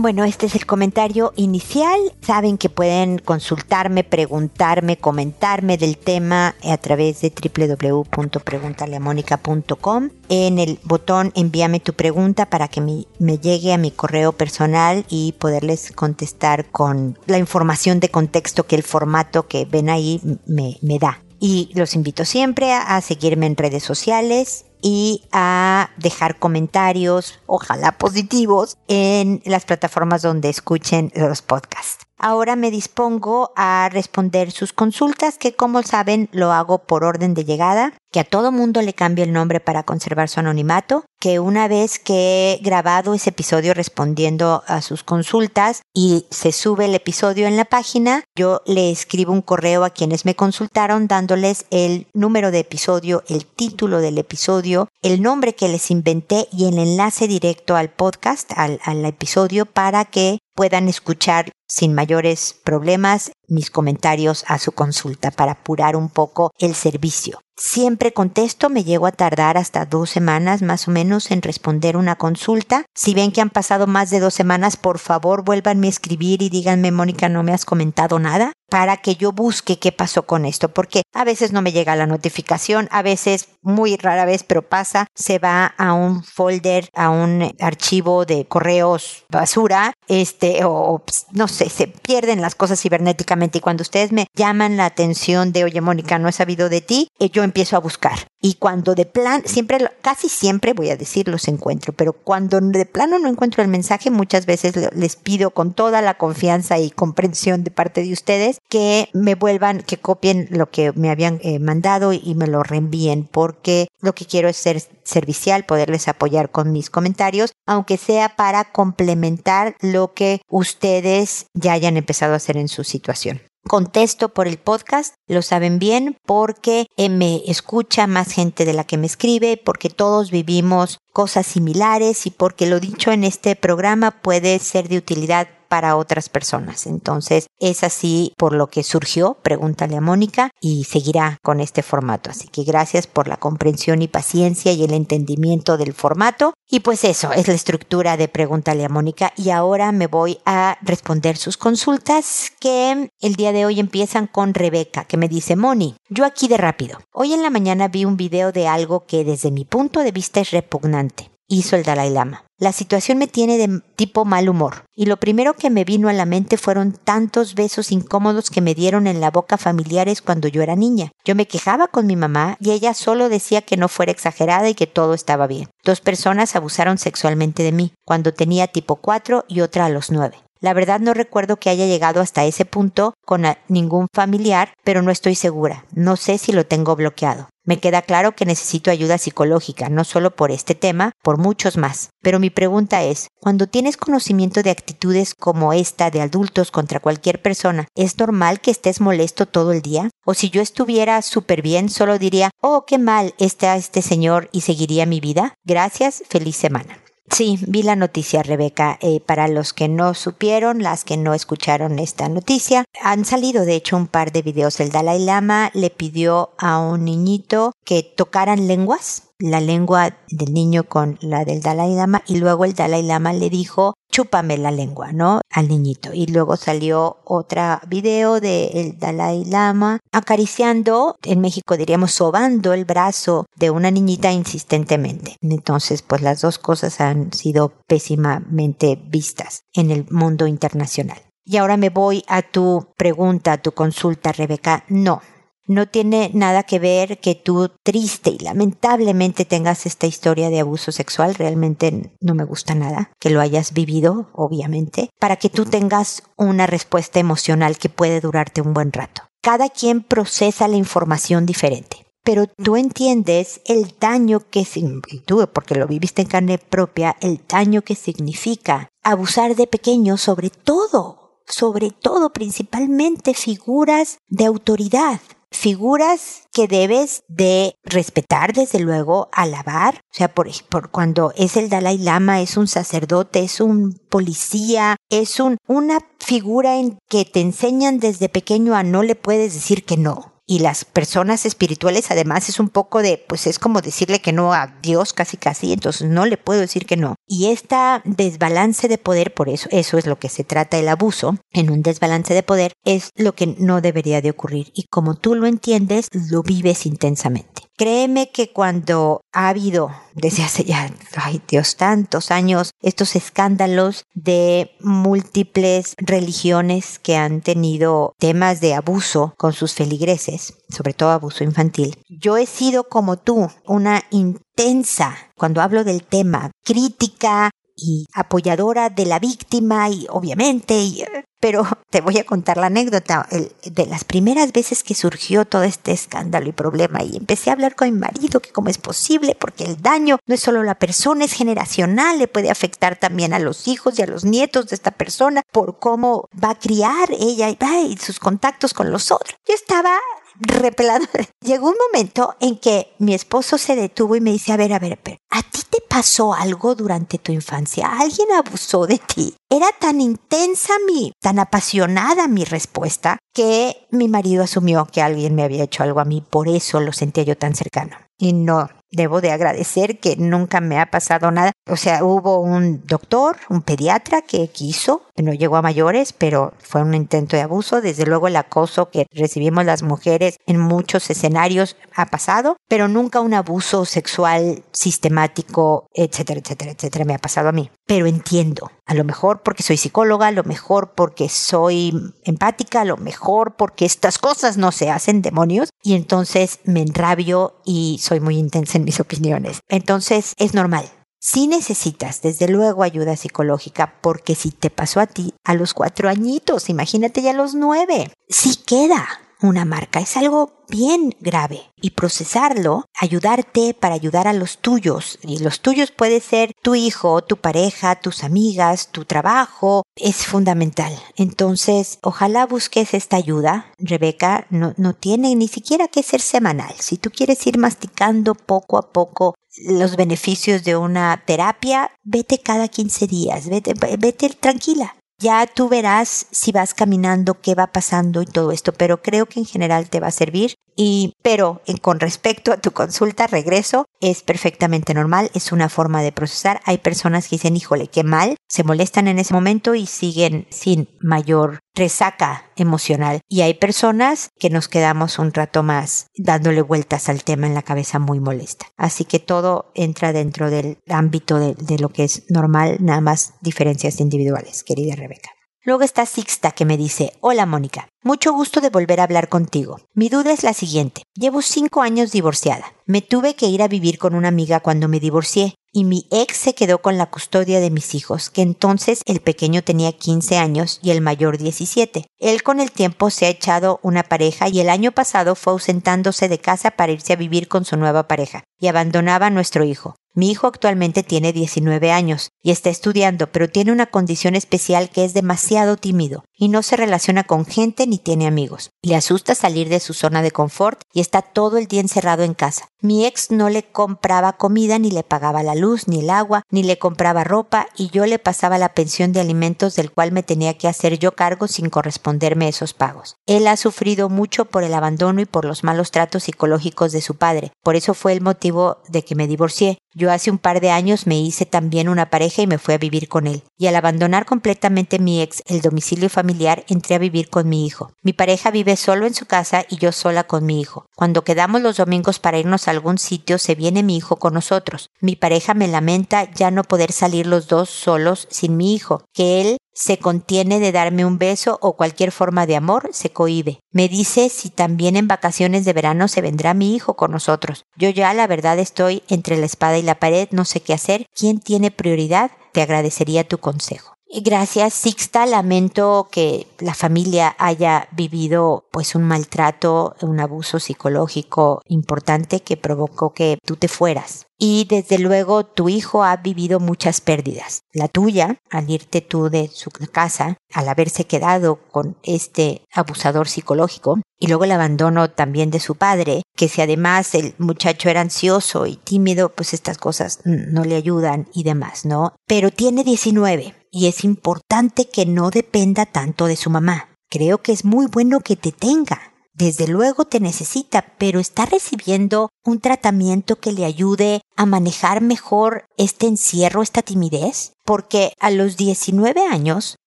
Bueno, 0.00 0.22
este 0.22 0.46
es 0.46 0.54
el 0.54 0.64
comentario 0.64 1.32
inicial. 1.34 1.98
Saben 2.22 2.56
que 2.56 2.70
pueden 2.70 3.18
consultarme, 3.18 4.04
preguntarme, 4.04 4.96
comentarme 4.96 5.76
del 5.76 5.98
tema 5.98 6.54
a 6.62 6.76
través 6.76 7.20
de 7.20 7.32
www.preguntaleamónica.com. 7.32 10.10
En 10.28 10.60
el 10.60 10.78
botón 10.84 11.32
envíame 11.34 11.80
tu 11.80 11.94
pregunta 11.94 12.46
para 12.46 12.68
que 12.68 12.80
me, 12.80 13.06
llegue 13.38 13.72
a 13.72 13.78
mi 13.78 13.90
correo 13.90 14.30
personal 14.30 15.04
y 15.08 15.32
poderles 15.32 15.90
contestar 15.90 16.66
con 16.66 17.18
la 17.26 17.38
información 17.38 17.98
de 17.98 18.08
contexto 18.08 18.68
que 18.68 18.76
el 18.76 18.84
formato 18.84 19.48
que 19.48 19.64
ven 19.64 19.90
ahí 19.90 20.20
me, 20.46 20.78
me 20.80 21.00
da. 21.00 21.20
Y 21.40 21.70
los 21.74 21.96
invito 21.96 22.24
siempre 22.24 22.72
a 22.72 23.00
seguirme 23.00 23.46
en 23.46 23.56
redes 23.56 23.82
sociales 23.82 24.64
y 24.82 25.24
a 25.32 25.90
dejar 25.96 26.38
comentarios, 26.38 27.40
ojalá 27.46 27.92
positivos, 27.92 28.76
en 28.88 29.42
las 29.44 29.64
plataformas 29.64 30.22
donde 30.22 30.48
escuchen 30.48 31.12
los 31.14 31.42
podcasts. 31.42 32.04
Ahora 32.20 32.56
me 32.56 32.72
dispongo 32.72 33.52
a 33.54 33.88
responder 33.92 34.50
sus 34.50 34.72
consultas, 34.72 35.38
que 35.38 35.54
como 35.54 35.84
saben 35.84 36.28
lo 36.32 36.52
hago 36.52 36.78
por 36.78 37.04
orden 37.04 37.34
de 37.34 37.44
llegada, 37.44 37.92
que 38.12 38.20
a 38.20 38.24
todo 38.24 38.52
mundo 38.52 38.82
le 38.82 38.94
cambio 38.94 39.24
el 39.24 39.32
nombre 39.32 39.60
para 39.60 39.82
conservar 39.82 40.28
su 40.28 40.40
anonimato, 40.40 41.04
que 41.20 41.38
una 41.38 41.68
vez 41.68 41.98
que 41.98 42.52
he 42.52 42.62
grabado 42.62 43.14
ese 43.14 43.30
episodio 43.30 43.74
respondiendo 43.74 44.62
a 44.66 44.80
sus 44.82 45.02
consultas 45.02 45.82
y 45.92 46.26
se 46.30 46.52
sube 46.52 46.86
el 46.86 46.94
episodio 46.94 47.46
en 47.46 47.56
la 47.56 47.64
página, 47.64 48.24
yo 48.36 48.62
le 48.66 48.90
escribo 48.90 49.32
un 49.32 49.42
correo 49.42 49.84
a 49.84 49.90
quienes 49.90 50.24
me 50.24 50.34
consultaron 50.34 51.08
dándoles 51.08 51.66
el 51.70 52.06
número 52.14 52.50
de 52.50 52.60
episodio, 52.60 53.24
el 53.28 53.44
título 53.44 54.00
del 54.00 54.18
episodio, 54.18 54.88
el 55.02 55.20
nombre 55.22 55.54
que 55.54 55.68
les 55.68 55.90
inventé 55.90 56.48
y 56.52 56.66
el 56.66 56.78
enlace 56.78 57.28
directo 57.28 57.76
al 57.76 57.90
podcast, 57.90 58.50
al, 58.56 58.80
al 58.84 59.04
episodio, 59.04 59.66
para 59.66 60.04
que 60.04 60.38
puedan 60.54 60.88
escuchar 60.88 61.50
sin 61.68 61.94
mayores 61.94 62.54
problemas 62.64 63.30
mis 63.48 63.70
comentarios 63.70 64.44
a 64.46 64.58
su 64.58 64.72
consulta 64.72 65.30
para 65.30 65.52
apurar 65.52 65.96
un 65.96 66.08
poco 66.08 66.52
el 66.58 66.74
servicio. 66.74 67.40
Siempre 67.56 68.12
contesto, 68.12 68.70
me 68.70 68.84
llego 68.84 69.06
a 69.06 69.12
tardar 69.12 69.56
hasta 69.56 69.84
dos 69.84 70.10
semanas 70.10 70.62
más 70.62 70.86
o 70.86 70.92
menos 70.92 71.32
en 71.32 71.42
responder 71.42 71.96
una 71.96 72.14
consulta. 72.14 72.84
Si 72.94 73.14
ven 73.14 73.32
que 73.32 73.40
han 73.40 73.50
pasado 73.50 73.88
más 73.88 74.10
de 74.10 74.20
dos 74.20 74.34
semanas, 74.34 74.76
por 74.76 74.98
favor 75.00 75.42
vuélvanme 75.44 75.88
a 75.88 75.90
escribir 75.90 76.40
y 76.40 76.50
díganme, 76.50 76.92
Mónica, 76.92 77.28
no 77.28 77.42
me 77.42 77.52
has 77.52 77.64
comentado 77.64 78.20
nada 78.20 78.52
para 78.68 78.98
que 78.98 79.16
yo 79.16 79.32
busque 79.32 79.78
qué 79.78 79.92
pasó 79.92 80.24
con 80.24 80.44
esto, 80.44 80.68
porque 80.68 81.02
a 81.14 81.24
veces 81.24 81.52
no 81.52 81.62
me 81.62 81.72
llega 81.72 81.96
la 81.96 82.06
notificación, 82.06 82.88
a 82.90 83.02
veces, 83.02 83.48
muy 83.62 83.96
rara 83.96 84.24
vez, 84.24 84.44
pero 84.44 84.62
pasa, 84.62 85.06
se 85.14 85.38
va 85.38 85.66
a 85.66 85.92
un 85.92 86.22
folder, 86.22 86.88
a 86.94 87.10
un 87.10 87.54
archivo 87.60 88.24
de 88.24 88.46
correos 88.46 89.24
basura, 89.30 89.94
este, 90.06 90.64
o 90.64 91.02
no 91.32 91.48
sé, 91.48 91.68
se 91.70 91.86
pierden 91.86 92.40
las 92.40 92.54
cosas 92.54 92.80
cibernéticamente 92.80 93.58
y 93.58 93.60
cuando 93.60 93.82
ustedes 93.82 94.12
me 94.12 94.26
llaman 94.34 94.76
la 94.76 94.86
atención 94.86 95.52
de, 95.52 95.64
oye, 95.64 95.80
Mónica, 95.80 96.18
no 96.18 96.28
he 96.28 96.32
sabido 96.32 96.68
de 96.68 96.80
ti, 96.80 97.08
eh, 97.18 97.30
yo 97.30 97.42
empiezo 97.42 97.76
a 97.76 97.80
buscar. 97.80 98.28
Y 98.40 98.54
cuando 98.54 98.94
de 98.94 99.04
plan, 99.04 99.42
siempre, 99.44 99.78
casi 100.00 100.28
siempre 100.28 100.72
voy 100.72 100.90
a 100.90 100.96
decir 100.96 101.26
los 101.26 101.48
encuentro, 101.48 101.92
pero 101.92 102.12
cuando 102.12 102.60
de 102.60 102.86
plano 102.86 103.18
no 103.18 103.28
encuentro 103.28 103.62
el 103.62 103.68
mensaje, 103.68 104.10
muchas 104.10 104.46
veces 104.46 104.74
les 104.94 105.16
pido 105.16 105.50
con 105.50 105.74
toda 105.74 106.02
la 106.02 106.18
confianza 106.18 106.78
y 106.78 106.90
comprensión 106.90 107.64
de 107.64 107.72
parte 107.72 108.02
de 108.02 108.12
ustedes 108.12 108.58
que 108.68 109.08
me 109.12 109.34
vuelvan, 109.34 109.82
que 109.82 109.96
copien 109.96 110.46
lo 110.50 110.70
que 110.70 110.92
me 110.92 111.10
habían 111.10 111.40
eh, 111.42 111.58
mandado 111.58 112.12
y 112.12 112.34
me 112.36 112.46
lo 112.46 112.62
reenvíen, 112.62 113.24
porque 113.24 113.88
lo 114.00 114.14
que 114.14 114.24
quiero 114.24 114.48
es 114.48 114.56
ser 114.56 114.80
servicial, 115.02 115.64
poderles 115.64 116.06
apoyar 116.06 116.50
con 116.50 116.70
mis 116.70 116.90
comentarios, 116.90 117.52
aunque 117.66 117.96
sea 117.96 118.36
para 118.36 118.70
complementar 118.70 119.74
lo 119.80 120.14
que 120.14 120.42
ustedes 120.48 121.46
ya 121.54 121.72
hayan 121.72 121.96
empezado 121.96 122.34
a 122.34 122.36
hacer 122.36 122.56
en 122.56 122.68
su 122.68 122.84
situación 122.84 123.40
contesto 123.66 124.30
por 124.30 124.48
el 124.48 124.58
podcast, 124.58 125.14
lo 125.26 125.42
saben 125.42 125.78
bien, 125.78 126.16
porque 126.26 126.86
eh, 126.96 127.08
me 127.08 127.42
escucha 127.46 128.06
más 128.06 128.32
gente 128.32 128.64
de 128.64 128.72
la 128.72 128.84
que 128.84 128.96
me 128.96 129.06
escribe, 129.06 129.60
porque 129.62 129.90
todos 129.90 130.30
vivimos 130.30 130.98
cosas 131.12 131.46
similares 131.46 132.26
y 132.26 132.30
porque 132.30 132.66
lo 132.66 132.80
dicho 132.80 133.12
en 133.12 133.24
este 133.24 133.56
programa 133.56 134.10
puede 134.10 134.58
ser 134.58 134.88
de 134.88 134.98
utilidad 134.98 135.48
para 135.68 135.96
otras 135.96 136.28
personas. 136.28 136.86
Entonces, 136.86 137.46
es 137.58 137.84
así 137.84 138.32
por 138.36 138.52
lo 138.52 138.68
que 138.68 138.82
surgió, 138.82 139.36
pregúntale 139.42 139.96
a 139.96 140.00
Mónica, 140.00 140.50
y 140.60 140.84
seguirá 140.84 141.38
con 141.42 141.60
este 141.60 141.82
formato. 141.82 142.30
Así 142.30 142.48
que 142.48 142.64
gracias 142.64 143.06
por 143.06 143.28
la 143.28 143.36
comprensión 143.36 144.02
y 144.02 144.08
paciencia 144.08 144.72
y 144.72 144.84
el 144.84 144.92
entendimiento 144.92 145.76
del 145.76 145.92
formato. 145.92 146.54
Y 146.70 146.80
pues 146.80 147.04
eso 147.04 147.32
es 147.32 147.48
la 147.48 147.54
estructura 147.54 148.16
de 148.16 148.28
pregúntale 148.28 148.84
a 148.84 148.88
Mónica. 148.88 149.32
Y 149.36 149.50
ahora 149.50 149.92
me 149.92 150.06
voy 150.06 150.38
a 150.44 150.78
responder 150.82 151.36
sus 151.36 151.56
consultas 151.56 152.52
que 152.60 153.10
el 153.20 153.34
día 153.36 153.52
de 153.52 153.66
hoy 153.66 153.80
empiezan 153.80 154.26
con 154.26 154.54
Rebeca, 154.54 155.04
que 155.04 155.16
me 155.16 155.28
dice, 155.28 155.56
Moni, 155.56 155.96
yo 156.08 156.24
aquí 156.24 156.48
de 156.48 156.56
rápido. 156.56 156.98
Hoy 157.12 157.32
en 157.32 157.42
la 157.42 157.50
mañana 157.50 157.88
vi 157.88 158.04
un 158.04 158.16
video 158.16 158.52
de 158.52 158.68
algo 158.68 159.06
que 159.06 159.24
desde 159.24 159.50
mi 159.50 159.64
punto 159.64 160.00
de 160.00 160.12
vista 160.12 160.40
es 160.40 160.50
repugnante 160.50 161.30
hizo 161.48 161.76
el 161.76 161.82
Dalai 161.82 162.10
Lama. 162.10 162.44
La 162.58 162.72
situación 162.72 163.18
me 163.18 163.28
tiene 163.28 163.56
de 163.56 163.80
tipo 163.96 164.24
mal 164.24 164.48
humor, 164.48 164.84
y 164.94 165.06
lo 165.06 165.16
primero 165.16 165.54
que 165.54 165.70
me 165.70 165.84
vino 165.84 166.08
a 166.08 166.12
la 166.12 166.26
mente 166.26 166.56
fueron 166.56 166.92
tantos 166.92 167.54
besos 167.54 167.92
incómodos 167.92 168.50
que 168.50 168.60
me 168.60 168.74
dieron 168.74 169.06
en 169.06 169.20
la 169.20 169.30
boca 169.30 169.56
familiares 169.58 170.22
cuando 170.22 170.48
yo 170.48 170.62
era 170.62 170.74
niña. 170.74 171.12
Yo 171.24 171.34
me 171.34 171.46
quejaba 171.46 171.86
con 171.86 172.06
mi 172.06 172.16
mamá 172.16 172.56
y 172.60 172.72
ella 172.72 172.94
solo 172.94 173.28
decía 173.28 173.62
que 173.62 173.76
no 173.76 173.88
fuera 173.88 174.12
exagerada 174.12 174.68
y 174.68 174.74
que 174.74 174.88
todo 174.88 175.14
estaba 175.14 175.46
bien. 175.46 175.68
Dos 175.84 176.00
personas 176.00 176.56
abusaron 176.56 176.98
sexualmente 176.98 177.62
de 177.62 177.72
mí, 177.72 177.92
cuando 178.04 178.34
tenía 178.34 178.66
tipo 178.66 178.96
4 178.96 179.44
y 179.48 179.60
otra 179.60 179.86
a 179.86 179.88
los 179.88 180.10
9. 180.10 180.36
La 180.60 180.74
verdad 180.74 181.00
no 181.00 181.14
recuerdo 181.14 181.56
que 181.56 181.70
haya 181.70 181.86
llegado 181.86 182.20
hasta 182.20 182.44
ese 182.44 182.64
punto 182.64 183.14
con 183.24 183.44
ningún 183.68 184.08
familiar, 184.12 184.72
pero 184.82 185.02
no 185.02 185.10
estoy 185.10 185.34
segura. 185.34 185.84
No 185.92 186.16
sé 186.16 186.38
si 186.38 186.52
lo 186.52 186.66
tengo 186.66 186.96
bloqueado. 186.96 187.48
Me 187.64 187.78
queda 187.78 188.00
claro 188.00 188.32
que 188.32 188.46
necesito 188.46 188.90
ayuda 188.90 189.18
psicológica, 189.18 189.90
no 189.90 190.02
solo 190.02 190.34
por 190.34 190.50
este 190.50 190.74
tema, 190.74 191.12
por 191.22 191.36
muchos 191.36 191.76
más. 191.76 192.08
Pero 192.22 192.40
mi 192.40 192.48
pregunta 192.48 193.02
es, 193.02 193.28
cuando 193.40 193.66
tienes 193.66 193.98
conocimiento 193.98 194.62
de 194.62 194.70
actitudes 194.70 195.34
como 195.34 195.74
esta 195.74 196.10
de 196.10 196.22
adultos 196.22 196.70
contra 196.70 196.98
cualquier 196.98 197.42
persona, 197.42 197.86
¿es 197.94 198.18
normal 198.18 198.60
que 198.60 198.70
estés 198.70 199.02
molesto 199.02 199.46
todo 199.46 199.72
el 199.72 199.82
día? 199.82 200.08
O 200.24 200.32
si 200.32 200.48
yo 200.48 200.62
estuviera 200.62 201.20
súper 201.20 201.60
bien, 201.60 201.90
solo 201.90 202.18
diría, 202.18 202.50
oh, 202.62 202.84
qué 202.86 202.96
mal 202.98 203.34
está 203.38 203.76
este 203.76 204.00
señor 204.00 204.48
y 204.50 204.62
seguiría 204.62 205.04
mi 205.04 205.20
vida? 205.20 205.54
Gracias, 205.64 206.22
feliz 206.26 206.56
semana. 206.56 206.98
Sí, 207.30 207.58
vi 207.66 207.82
la 207.82 207.96
noticia, 207.96 208.42
Rebeca. 208.42 208.98
Eh, 209.00 209.20
para 209.20 209.48
los 209.48 209.72
que 209.72 209.88
no 209.88 210.14
supieron, 210.14 210.82
las 210.82 211.04
que 211.04 211.16
no 211.16 211.34
escucharon 211.34 211.98
esta 211.98 212.28
noticia, 212.28 212.84
han 213.02 213.24
salido 213.24 213.64
de 213.64 213.74
hecho 213.74 213.96
un 213.96 214.06
par 214.06 214.32
de 214.32 214.42
videos. 214.42 214.80
El 214.80 214.90
Dalai 214.90 215.24
Lama 215.24 215.70
le 215.74 215.90
pidió 215.90 216.50
a 216.58 216.78
un 216.78 217.04
niñito 217.04 217.72
que 217.84 218.02
tocaran 218.02 218.66
lenguas 218.66 219.24
la 219.40 219.60
lengua 219.60 220.16
del 220.30 220.52
niño 220.52 220.84
con 220.84 221.16
la 221.20 221.44
del 221.44 221.62
Dalai 221.62 221.94
Lama 221.94 222.22
y 222.26 222.38
luego 222.38 222.64
el 222.64 222.74
Dalai 222.74 223.04
Lama 223.04 223.32
le 223.32 223.50
dijo 223.50 223.94
chúpame 224.18 224.58
la 224.58 224.72
lengua, 224.72 225.12
¿no? 225.12 225.40
Al 225.48 225.68
niñito. 225.68 226.10
Y 226.12 226.26
luego 226.26 226.56
salió 226.56 227.18
otra 227.24 227.80
video 227.86 228.40
del 228.40 228.98
Dalai 228.98 229.44
Lama 229.44 230.00
acariciando, 230.10 231.16
en 231.22 231.40
México 231.40 231.76
diríamos 231.76 232.10
sobando 232.12 232.72
el 232.72 232.84
brazo 232.84 233.46
de 233.54 233.70
una 233.70 233.92
niñita 233.92 234.32
insistentemente. 234.32 235.36
Entonces, 235.40 236.02
pues 236.02 236.20
las 236.20 236.40
dos 236.40 236.58
cosas 236.58 237.00
han 237.00 237.32
sido 237.32 237.72
pésimamente 237.86 239.00
vistas 239.00 239.62
en 239.72 239.92
el 239.92 240.04
mundo 240.10 240.48
internacional. 240.48 241.18
Y 241.44 241.58
ahora 241.58 241.76
me 241.76 241.90
voy 241.90 242.24
a 242.26 242.42
tu 242.42 242.88
pregunta, 242.96 243.52
a 243.52 243.62
tu 243.62 243.70
consulta, 243.70 244.32
Rebeca. 244.32 244.84
No, 244.88 245.22
No 245.68 245.86
tiene 245.86 246.30
nada 246.32 246.62
que 246.62 246.78
ver 246.78 247.18
que 247.18 247.34
tú 247.34 247.70
triste 247.82 248.30
y 248.30 248.38
lamentablemente 248.38 249.44
tengas 249.44 249.84
esta 249.84 250.06
historia 250.06 250.48
de 250.48 250.60
abuso 250.60 250.92
sexual. 250.92 251.34
Realmente 251.34 252.10
no 252.20 252.34
me 252.34 252.44
gusta 252.44 252.74
nada 252.74 253.12
que 253.20 253.28
lo 253.28 253.40
hayas 253.40 253.74
vivido, 253.74 254.30
obviamente, 254.32 255.10
para 255.20 255.36
que 255.36 255.50
tú 255.50 255.66
tengas 255.66 256.22
una 256.36 256.66
respuesta 256.66 257.20
emocional 257.20 257.76
que 257.76 257.90
puede 257.90 258.20
durarte 258.20 258.62
un 258.62 258.72
buen 258.72 258.92
rato. 258.92 259.22
Cada 259.42 259.68
quien 259.68 260.02
procesa 260.02 260.66
la 260.68 260.76
información 260.76 261.44
diferente 261.44 262.08
pero 262.24 262.46
tú 262.46 262.76
entiendes 262.76 263.62
el 263.64 263.94
daño 263.98 264.40
que, 264.50 264.66
y 265.06 265.20
tú 265.20 265.48
porque 265.50 265.74
lo 265.74 265.86
viviste 265.86 266.20
en 266.20 266.28
carne 266.28 266.58
propia, 266.58 267.16
el 267.22 267.40
daño 267.48 267.80
que 267.80 267.94
significa 267.94 268.90
abusar 269.02 269.56
de 269.56 269.66
pequeños 269.66 270.20
sobre 270.20 270.50
todo, 270.50 271.40
sobre 271.46 271.90
todo 271.90 272.30
principalmente 272.34 273.32
figuras 273.32 274.18
de 274.28 274.44
autoridad, 274.44 275.20
figuras 275.50 276.48
que 276.52 276.68
debes 276.68 277.22
de 277.28 277.74
respetar, 277.84 278.52
desde 278.52 278.80
luego, 278.80 279.28
alabar. 279.32 279.96
O 279.96 280.14
sea, 280.14 280.28
por, 280.28 280.48
por, 280.68 280.90
cuando 280.90 281.32
es 281.36 281.56
el 281.56 281.68
Dalai 281.68 281.98
Lama, 281.98 282.40
es 282.40 282.56
un 282.56 282.68
sacerdote, 282.68 283.40
es 283.40 283.60
un 283.60 283.94
policía, 284.08 284.96
es 285.10 285.40
un, 285.40 285.56
una 285.66 285.98
figura 286.18 286.76
en 286.76 286.98
que 287.08 287.24
te 287.24 287.40
enseñan 287.40 287.98
desde 287.98 288.28
pequeño 288.28 288.74
a 288.74 288.82
no 288.82 289.02
le 289.02 289.14
puedes 289.14 289.54
decir 289.54 289.84
que 289.84 289.96
no 289.96 290.37
y 290.48 290.60
las 290.60 290.86
personas 290.86 291.44
espirituales 291.44 292.10
además 292.10 292.48
es 292.48 292.58
un 292.58 292.70
poco 292.70 293.02
de, 293.02 293.22
pues 293.28 293.46
es 293.46 293.58
como 293.58 293.82
decirle 293.82 294.20
que 294.20 294.32
no 294.32 294.54
a 294.54 294.74
Dios 294.82 295.12
casi 295.12 295.36
casi, 295.36 295.74
entonces 295.74 296.08
no 296.08 296.24
le 296.24 296.38
puedo 296.38 296.60
decir 296.60 296.86
que 296.86 296.96
no. 296.96 297.16
Y 297.26 297.50
esta 297.50 298.00
desbalance 298.06 298.88
de 298.88 298.96
poder, 298.96 299.34
por 299.34 299.50
eso, 299.50 299.68
eso 299.70 299.98
es 299.98 300.06
lo 300.06 300.18
que 300.18 300.30
se 300.30 300.44
trata 300.44 300.78
el 300.78 300.88
abuso, 300.88 301.36
en 301.52 301.70
un 301.70 301.82
desbalance 301.82 302.32
de 302.32 302.42
poder, 302.42 302.72
es 302.84 303.10
lo 303.14 303.34
que 303.34 303.46
no 303.58 303.82
debería 303.82 304.22
de 304.22 304.30
ocurrir. 304.30 304.72
Y 304.74 304.84
como 304.90 305.16
tú 305.16 305.34
lo 305.34 305.46
entiendes, 305.46 306.08
lo 306.30 306.42
vives 306.42 306.86
intensamente. 306.86 307.68
Créeme 307.78 308.30
que 308.32 308.52
cuando 308.52 309.20
ha 309.32 309.48
habido 309.48 309.92
desde 310.14 310.42
hace 310.42 310.64
ya, 310.64 310.90
ay 311.14 311.40
Dios, 311.48 311.76
tantos 311.76 312.32
años, 312.32 312.72
estos 312.82 313.14
escándalos 313.14 314.04
de 314.14 314.72
múltiples 314.80 315.94
religiones 315.96 316.98
que 316.98 317.16
han 317.16 317.40
tenido 317.40 318.14
temas 318.18 318.60
de 318.60 318.74
abuso 318.74 319.34
con 319.38 319.52
sus 319.52 319.74
feligreses, 319.74 320.37
sobre 320.68 320.94
todo 320.94 321.10
abuso 321.10 321.44
infantil, 321.44 321.96
yo 322.08 322.36
he 322.36 322.46
sido 322.46 322.84
como 322.88 323.18
tú, 323.18 323.48
una 323.66 324.02
intensa, 324.10 325.16
cuando 325.36 325.60
hablo 325.60 325.84
del 325.84 326.02
tema, 326.02 326.50
crítica 326.64 327.50
y 327.78 328.06
apoyadora 328.12 328.90
de 328.90 329.06
la 329.06 329.18
víctima 329.18 329.88
y 329.88 330.06
obviamente 330.10 330.74
y, 330.74 331.04
pero 331.40 331.62
te 331.90 332.00
voy 332.00 332.18
a 332.18 332.24
contar 332.24 332.56
la 332.56 332.66
anécdota 332.66 333.28
de 333.30 333.86
las 333.86 334.04
primeras 334.04 334.52
veces 334.52 334.82
que 334.82 334.94
surgió 334.94 335.44
todo 335.44 335.62
este 335.62 335.92
escándalo 335.92 336.48
y 336.48 336.52
problema 336.52 337.02
y 337.02 337.16
empecé 337.16 337.50
a 337.50 337.52
hablar 337.52 337.76
con 337.76 337.90
mi 337.92 337.98
marido 337.98 338.40
que 338.40 338.50
cómo 338.50 338.68
es 338.68 338.78
posible 338.78 339.36
porque 339.38 339.64
el 339.64 339.80
daño 339.80 340.18
no 340.26 340.34
es 340.34 340.40
solo 340.40 340.62
la 340.62 340.74
persona, 340.74 341.24
es 341.24 341.32
generacional, 341.32 342.18
le 342.18 342.28
puede 342.28 342.50
afectar 342.50 342.96
también 342.96 343.32
a 343.32 343.38
los 343.38 343.68
hijos 343.68 343.98
y 343.98 344.02
a 344.02 344.06
los 344.06 344.24
nietos 344.24 344.66
de 344.66 344.74
esta 344.74 344.90
persona 344.90 345.42
por 345.52 345.78
cómo 345.78 346.28
va 346.42 346.50
a 346.50 346.58
criar 346.58 347.10
ella 347.18 347.48
y 347.48 347.96
sus 347.96 348.18
contactos 348.18 348.74
con 348.74 348.90
los 348.90 349.10
otros. 349.12 349.36
Yo 349.46 349.54
estaba 349.54 349.98
repelado. 350.40 351.06
Llegó 351.44 351.68
un 351.68 351.76
momento 351.90 352.36
en 352.40 352.58
que 352.58 352.92
mi 352.98 353.14
esposo 353.14 353.58
se 353.58 353.76
detuvo 353.76 354.16
y 354.16 354.20
me 354.20 354.32
dice, 354.32 354.52
a 354.52 354.56
ver, 354.56 354.72
a 354.72 354.78
ver, 354.78 354.94
a 354.94 354.98
ver, 355.04 355.18
¿a 355.30 355.42
ti 355.42 355.62
te 355.68 355.80
pasó 355.80 356.34
algo 356.34 356.74
durante 356.74 357.18
tu 357.18 357.32
infancia? 357.32 357.88
¿Alguien 357.98 358.28
abusó 358.32 358.86
de 358.86 358.98
ti? 358.98 359.34
Era 359.50 359.68
tan 359.78 360.00
intensa 360.00 360.74
mi, 360.86 361.12
tan 361.20 361.38
apasionada 361.38 362.28
mi 362.28 362.44
respuesta 362.44 363.18
que 363.34 363.86
mi 363.90 364.08
marido 364.08 364.44
asumió 364.44 364.86
que 364.86 365.02
alguien 365.02 365.34
me 365.34 365.42
había 365.42 365.64
hecho 365.64 365.82
algo 365.82 366.00
a 366.00 366.04
mí, 366.04 366.22
por 366.28 366.48
eso 366.48 366.80
lo 366.80 366.92
sentía 366.92 367.24
yo 367.24 367.36
tan 367.36 367.54
cercano. 367.54 367.96
Y 368.18 368.32
no, 368.32 368.68
debo 368.90 369.20
de 369.20 369.30
agradecer 369.30 369.98
que 369.98 370.16
nunca 370.16 370.60
me 370.60 370.78
ha 370.78 370.90
pasado 370.90 371.30
nada. 371.30 371.52
O 371.68 371.76
sea, 371.76 372.04
hubo 372.04 372.40
un 372.40 372.82
doctor, 372.86 373.36
un 373.48 373.62
pediatra 373.62 374.22
que 374.22 374.48
quiso, 374.48 375.02
no 375.16 375.32
llegó 375.32 375.56
a 375.56 375.62
mayores, 375.62 376.12
pero 376.12 376.54
fue 376.58 376.82
un 376.82 376.94
intento 376.94 377.36
de 377.36 377.42
abuso. 377.42 377.80
Desde 377.80 378.06
luego 378.06 378.28
el 378.28 378.36
acoso 378.36 378.90
que 378.90 379.06
recibimos 379.12 379.64
las 379.64 379.82
mujeres 379.82 380.38
en 380.46 380.58
muchos 380.58 381.10
escenarios 381.10 381.76
ha 381.94 382.06
pasado, 382.06 382.56
pero 382.68 382.88
nunca 382.88 383.20
un 383.20 383.34
abuso 383.34 383.84
sexual 383.84 384.62
sistemático, 384.72 385.86
etcétera, 385.92 386.40
etcétera, 386.40 386.72
etcétera, 386.72 387.04
me 387.04 387.14
ha 387.14 387.18
pasado 387.18 387.48
a 387.48 387.52
mí. 387.52 387.70
Pero 387.86 388.06
entiendo, 388.06 388.70
a 388.88 388.94
lo 388.94 389.04
mejor 389.04 389.42
porque 389.42 389.62
soy 389.62 389.76
psicóloga, 389.76 390.28
a 390.28 390.32
lo 390.32 390.44
mejor 390.44 390.94
porque 390.94 391.28
soy 391.28 392.14
empática, 392.24 392.80
a 392.80 392.84
lo 392.86 392.96
mejor 392.96 393.54
porque 393.54 393.84
estas 393.84 394.18
cosas 394.18 394.56
no 394.56 394.72
se 394.72 394.90
hacen 394.90 395.20
demonios 395.20 395.70
y 395.82 395.94
entonces 395.94 396.60
me 396.64 396.80
enrabio 396.80 397.60
y 397.66 398.00
soy 398.02 398.18
muy 398.20 398.38
intensa 398.38 398.78
en 398.78 398.84
mis 398.84 398.98
opiniones. 399.00 399.60
Entonces 399.68 400.32
es 400.38 400.54
normal. 400.54 400.90
Si 401.20 401.48
necesitas, 401.48 402.22
desde 402.22 402.48
luego, 402.48 402.82
ayuda 402.82 403.16
psicológica, 403.16 403.94
porque 404.00 404.34
si 404.34 404.52
te 404.52 404.70
pasó 404.70 405.00
a 405.00 405.06
ti 405.06 405.34
a 405.44 405.52
los 405.54 405.74
cuatro 405.74 406.08
añitos, 406.08 406.70
imagínate 406.70 407.22
ya 407.22 407.32
a 407.32 407.34
los 407.34 407.54
nueve, 407.54 408.10
sí 408.28 408.56
queda 408.64 409.06
una 409.42 409.64
marca. 409.64 410.00
Es 410.00 410.16
algo 410.16 410.64
bien 410.68 411.14
grave. 411.20 411.62
Y 411.80 411.90
procesarlo, 411.90 412.84
ayudarte 412.98 413.74
para 413.74 413.94
ayudar 413.94 414.26
a 414.28 414.32
los 414.32 414.58
tuyos. 414.58 415.18
Y 415.22 415.38
los 415.38 415.60
tuyos 415.60 415.90
puede 415.90 416.20
ser 416.20 416.52
tu 416.62 416.74
hijo, 416.74 417.22
tu 417.22 417.36
pareja, 417.36 417.96
tus 417.96 418.24
amigas, 418.24 418.88
tu 418.88 419.04
trabajo. 419.04 419.82
Es 419.96 420.26
fundamental. 420.26 420.92
Entonces, 421.16 421.98
ojalá 422.02 422.46
busques 422.46 422.94
esta 422.94 423.16
ayuda. 423.16 423.72
Rebeca 423.78 424.46
no, 424.50 424.74
no 424.76 424.94
tiene 424.94 425.34
ni 425.34 425.48
siquiera 425.48 425.88
que 425.88 426.02
ser 426.02 426.20
semanal. 426.20 426.74
Si 426.78 426.98
tú 426.98 427.10
quieres 427.10 427.46
ir 427.46 427.58
masticando 427.58 428.34
poco 428.34 428.78
a 428.78 428.92
poco 428.92 429.34
los 429.66 429.96
beneficios 429.96 430.64
de 430.64 430.76
una 430.76 431.22
terapia, 431.26 431.90
vete 432.04 432.38
cada 432.38 432.68
15 432.68 433.06
días, 433.06 433.48
vete, 433.48 433.74
vete 433.98 434.30
tranquila. 434.30 434.94
Ya 435.20 435.46
tú 435.46 435.68
verás 435.68 436.28
si 436.30 436.52
vas 436.52 436.74
caminando 436.74 437.40
qué 437.40 437.56
va 437.56 437.66
pasando 437.66 438.22
y 438.22 438.26
todo 438.26 438.52
esto, 438.52 438.72
pero 438.72 439.02
creo 439.02 439.26
que 439.26 439.40
en 439.40 439.46
general 439.46 439.90
te 439.90 439.98
va 439.98 440.06
a 440.06 440.12
servir. 440.12 440.54
Y, 440.80 441.14
pero 441.22 441.60
con 441.82 441.98
respecto 441.98 442.52
a 442.52 442.56
tu 442.56 442.70
consulta, 442.70 443.26
regreso, 443.26 443.86
es 444.00 444.22
perfectamente 444.22 444.94
normal, 444.94 445.28
es 445.34 445.50
una 445.50 445.68
forma 445.68 446.02
de 446.02 446.12
procesar. 446.12 446.60
Hay 446.64 446.78
personas 446.78 447.26
que 447.26 447.34
dicen, 447.34 447.56
híjole, 447.56 447.88
qué 447.88 448.04
mal, 448.04 448.36
se 448.48 448.62
molestan 448.62 449.08
en 449.08 449.18
ese 449.18 449.34
momento 449.34 449.74
y 449.74 449.86
siguen 449.86 450.46
sin 450.50 450.88
mayor 451.00 451.58
resaca 451.74 452.52
emocional. 452.54 453.22
Y 453.28 453.40
hay 453.40 453.54
personas 453.54 454.30
que 454.38 454.50
nos 454.50 454.68
quedamos 454.68 455.18
un 455.18 455.34
rato 455.34 455.64
más 455.64 456.06
dándole 456.16 456.62
vueltas 456.62 457.08
al 457.08 457.24
tema 457.24 457.48
en 457.48 457.54
la 457.54 457.62
cabeza 457.62 457.98
muy 457.98 458.20
molesta. 458.20 458.66
Así 458.76 459.04
que 459.04 459.18
todo 459.18 459.72
entra 459.74 460.12
dentro 460.12 460.48
del 460.48 460.78
ámbito 460.88 461.40
de, 461.40 461.54
de 461.54 461.80
lo 461.80 461.88
que 461.88 462.04
es 462.04 462.22
normal, 462.28 462.76
nada 462.78 463.00
más 463.00 463.34
diferencias 463.40 463.98
individuales, 463.98 464.62
querida 464.62 464.94
Rebeca. 464.94 465.30
Luego 465.68 465.82
está 465.82 466.06
Sixta 466.06 466.52
que 466.52 466.64
me 466.64 466.78
dice, 466.78 467.12
hola 467.20 467.44
Mónica, 467.44 467.90
mucho 468.02 468.32
gusto 468.32 468.62
de 468.62 468.70
volver 468.70 469.00
a 469.00 469.02
hablar 469.02 469.28
contigo. 469.28 469.76
Mi 469.92 470.08
duda 470.08 470.32
es 470.32 470.42
la 470.42 470.54
siguiente, 470.54 471.02
llevo 471.14 471.42
cinco 471.42 471.82
años 471.82 472.10
divorciada. 472.10 472.72
Me 472.86 473.02
tuve 473.02 473.34
que 473.34 473.48
ir 473.48 473.60
a 473.60 473.68
vivir 473.68 473.98
con 473.98 474.14
una 474.14 474.28
amiga 474.28 474.60
cuando 474.60 474.88
me 474.88 474.98
divorcié 474.98 475.56
y 475.70 475.84
mi 475.84 476.06
ex 476.10 476.38
se 476.38 476.54
quedó 476.54 476.80
con 476.80 476.96
la 476.96 477.10
custodia 477.10 477.60
de 477.60 477.68
mis 477.68 477.94
hijos, 477.94 478.30
que 478.30 478.40
entonces 478.40 479.02
el 479.04 479.20
pequeño 479.20 479.62
tenía 479.62 479.92
15 479.92 480.38
años 480.38 480.80
y 480.82 480.90
el 480.90 481.02
mayor 481.02 481.36
17. 481.36 482.06
Él 482.18 482.42
con 482.42 482.60
el 482.60 482.72
tiempo 482.72 483.10
se 483.10 483.26
ha 483.26 483.28
echado 483.28 483.78
una 483.82 484.04
pareja 484.04 484.48
y 484.48 484.60
el 484.60 484.70
año 484.70 484.92
pasado 484.92 485.34
fue 485.34 485.52
ausentándose 485.52 486.30
de 486.30 486.38
casa 486.38 486.70
para 486.70 486.92
irse 486.92 487.12
a 487.12 487.16
vivir 487.16 487.46
con 487.46 487.66
su 487.66 487.76
nueva 487.76 488.08
pareja 488.08 488.42
y 488.58 488.68
abandonaba 488.68 489.26
a 489.26 489.30
nuestro 489.30 489.64
hijo. 489.64 489.96
Mi 490.18 490.32
hijo 490.32 490.48
actualmente 490.48 491.04
tiene 491.04 491.32
19 491.32 491.92
años 491.92 492.32
y 492.42 492.50
está 492.50 492.70
estudiando, 492.70 493.28
pero 493.30 493.48
tiene 493.48 493.70
una 493.70 493.86
condición 493.86 494.34
especial 494.34 494.90
que 494.90 495.04
es 495.04 495.14
demasiado 495.14 495.76
tímido 495.76 496.24
y 496.36 496.48
no 496.48 496.64
se 496.64 496.76
relaciona 496.76 497.22
con 497.22 497.46
gente 497.46 497.86
ni 497.86 497.98
tiene 497.98 498.26
amigos. 498.26 498.70
Le 498.82 498.96
asusta 498.96 499.36
salir 499.36 499.68
de 499.68 499.78
su 499.78 499.94
zona 499.94 500.22
de 500.22 500.32
confort 500.32 500.80
y 500.92 501.00
está 501.00 501.22
todo 501.22 501.56
el 501.56 501.66
día 501.66 501.80
encerrado 501.80 502.24
en 502.24 502.34
casa. 502.34 502.68
Mi 502.80 503.06
ex 503.06 503.30
no 503.30 503.48
le 503.48 503.64
compraba 503.64 504.34
comida 504.34 504.78
ni 504.78 504.90
le 504.90 505.02
pagaba 505.02 505.42
la 505.42 505.54
luz 505.54 505.86
ni 505.86 506.00
el 506.00 506.10
agua 506.10 506.42
ni 506.50 506.62
le 506.62 506.78
compraba 506.78 507.22
ropa 507.22 507.68
y 507.76 507.90
yo 507.90 508.06
le 508.06 508.18
pasaba 508.18 508.58
la 508.58 508.74
pensión 508.74 509.12
de 509.12 509.20
alimentos 509.20 509.76
del 509.76 509.90
cual 509.92 510.10
me 510.10 510.22
tenía 510.22 510.56
que 510.56 510.68
hacer 510.68 510.98
yo 510.98 511.12
cargo 511.12 511.48
sin 511.48 511.70
corresponderme 511.70 512.48
esos 512.48 512.74
pagos. 512.74 513.16
Él 513.26 513.46
ha 513.46 513.56
sufrido 513.56 514.08
mucho 514.08 514.46
por 514.46 514.64
el 514.64 514.74
abandono 514.74 515.20
y 515.20 515.26
por 515.26 515.44
los 515.44 515.64
malos 515.64 515.90
tratos 515.90 516.24
psicológicos 516.24 516.92
de 516.92 517.02
su 517.02 517.16
padre. 517.16 517.52
Por 517.62 517.76
eso 517.76 517.94
fue 517.94 518.12
el 518.12 518.20
motivo 518.20 518.47
de 518.88 519.04
que 519.04 519.14
me 519.14 519.26
divorcié. 519.26 519.78
Yo 519.94 520.12
hace 520.12 520.30
un 520.30 520.38
par 520.38 520.60
de 520.60 520.70
años 520.70 521.06
me 521.06 521.18
hice 521.18 521.46
también 521.46 521.88
una 521.88 522.10
pareja 522.10 522.42
y 522.42 522.46
me 522.46 522.58
fui 522.58 522.74
a 522.74 522.78
vivir 522.78 523.08
con 523.08 523.26
él. 523.26 523.42
Y 523.56 523.66
al 523.66 523.76
abandonar 523.76 524.26
completamente 524.26 524.98
mi 524.98 525.20
ex 525.20 525.42
el 525.46 525.60
domicilio 525.60 526.08
familiar, 526.08 526.64
entré 526.68 526.94
a 526.94 526.98
vivir 526.98 527.30
con 527.30 527.48
mi 527.48 527.66
hijo. 527.66 527.92
Mi 528.02 528.12
pareja 528.12 528.50
vive 528.50 528.76
solo 528.76 529.06
en 529.06 529.14
su 529.14 529.26
casa 529.26 529.64
y 529.68 529.76
yo 529.76 529.92
sola 529.92 530.24
con 530.24 530.46
mi 530.46 530.60
hijo. 530.60 530.86
Cuando 530.94 531.24
quedamos 531.24 531.62
los 531.62 531.76
domingos 531.76 532.18
para 532.18 532.38
irnos 532.38 532.68
a 532.68 532.70
algún 532.70 532.98
sitio, 532.98 533.38
se 533.38 533.54
viene 533.54 533.82
mi 533.82 533.96
hijo 533.96 534.16
con 534.16 534.34
nosotros. 534.34 534.90
Mi 535.00 535.16
pareja 535.16 535.54
me 535.54 535.68
lamenta 535.68 536.30
ya 536.32 536.50
no 536.50 536.62
poder 536.64 536.92
salir 536.92 537.26
los 537.26 537.48
dos 537.48 537.68
solos 537.70 538.28
sin 538.30 538.56
mi 538.56 538.74
hijo, 538.74 539.02
que 539.12 539.40
él 539.40 539.56
se 539.78 540.00
contiene 540.00 540.58
de 540.58 540.72
darme 540.72 541.04
un 541.04 541.18
beso 541.18 541.56
o 541.62 541.76
cualquier 541.76 542.10
forma 542.10 542.46
de 542.46 542.56
amor, 542.56 542.90
se 542.92 543.10
cohibe. 543.10 543.60
Me 543.70 543.88
dice 543.88 544.28
si 544.28 544.50
también 544.50 544.96
en 544.96 545.06
vacaciones 545.06 545.64
de 545.64 545.72
verano 545.72 546.08
se 546.08 546.20
vendrá 546.20 546.52
mi 546.52 546.74
hijo 546.74 546.96
con 546.96 547.12
nosotros. 547.12 547.62
Yo 547.76 547.88
ya 547.88 548.12
la 548.12 548.26
verdad 548.26 548.58
estoy 548.58 549.04
entre 549.08 549.36
la 549.36 549.46
espada 549.46 549.78
y 549.78 549.82
la 549.82 550.00
pared, 550.00 550.28
no 550.32 550.44
sé 550.44 550.60
qué 550.60 550.74
hacer. 550.74 551.06
¿Quién 551.14 551.38
tiene 551.38 551.70
prioridad? 551.70 552.32
Te 552.52 552.62
agradecería 552.62 553.22
tu 553.22 553.38
consejo. 553.38 553.97
Gracias, 554.10 554.72
Sixta. 554.72 555.26
Lamento 555.26 556.08
que 556.10 556.46
la 556.60 556.72
familia 556.72 557.36
haya 557.38 557.88
vivido 557.92 558.64
pues 558.70 558.94
un 558.94 559.02
maltrato, 559.02 559.96
un 560.00 560.18
abuso 560.18 560.58
psicológico 560.60 561.60
importante 561.66 562.40
que 562.40 562.56
provocó 562.56 563.12
que 563.12 563.38
tú 563.44 563.56
te 563.56 563.68
fueras. 563.68 564.26
Y 564.38 564.66
desde 564.68 564.98
luego 564.98 565.44
tu 565.44 565.68
hijo 565.68 566.04
ha 566.04 566.16
vivido 566.16 566.58
muchas 566.58 567.00
pérdidas. 567.02 567.64
La 567.72 567.88
tuya, 567.88 568.36
al 568.50 568.70
irte 568.70 569.02
tú 569.02 569.28
de 569.28 569.48
su 569.48 569.70
casa, 569.92 570.38
al 570.54 570.68
haberse 570.68 571.06
quedado 571.06 571.56
con 571.70 571.96
este 572.02 572.62
abusador 572.72 573.28
psicológico, 573.28 574.00
y 574.18 574.28
luego 574.28 574.44
el 574.44 574.52
abandono 574.52 575.10
también 575.10 575.50
de 575.50 575.60
su 575.60 575.74
padre, 575.74 576.22
que 576.36 576.48
si 576.48 576.62
además 576.62 577.14
el 577.14 577.34
muchacho 577.38 577.88
era 577.90 578.00
ansioso 578.00 578.66
y 578.66 578.76
tímido, 578.76 579.28
pues 579.34 579.54
estas 579.54 579.76
cosas 579.76 580.20
no 580.24 580.64
le 580.64 580.76
ayudan 580.76 581.28
y 581.34 581.42
demás, 581.42 581.84
¿no? 581.84 582.14
Pero 582.26 582.50
tiene 582.50 582.84
19 582.84 583.54
y 583.70 583.86
es 583.86 584.04
importante 584.04 584.88
que 584.88 585.06
no 585.06 585.30
dependa 585.30 585.86
tanto 585.86 586.26
de 586.26 586.36
su 586.36 586.50
mamá. 586.50 586.88
Creo 587.10 587.38
que 587.38 587.52
es 587.52 587.64
muy 587.64 587.86
bueno 587.86 588.20
que 588.20 588.36
te 588.36 588.52
tenga. 588.52 589.14
Desde 589.32 589.68
luego 589.68 590.04
te 590.04 590.18
necesita, 590.18 590.94
pero 590.98 591.20
está 591.20 591.46
recibiendo 591.46 592.28
un 592.44 592.60
tratamiento 592.60 593.36
que 593.36 593.52
le 593.52 593.64
ayude 593.64 594.20
a 594.36 594.46
manejar 594.46 595.00
mejor 595.00 595.64
este 595.76 596.06
encierro, 596.06 596.60
esta 596.60 596.82
timidez? 596.82 597.52
Porque 597.68 598.14
a 598.18 598.30
los 598.30 598.56
19 598.56 599.26
años 599.26 599.76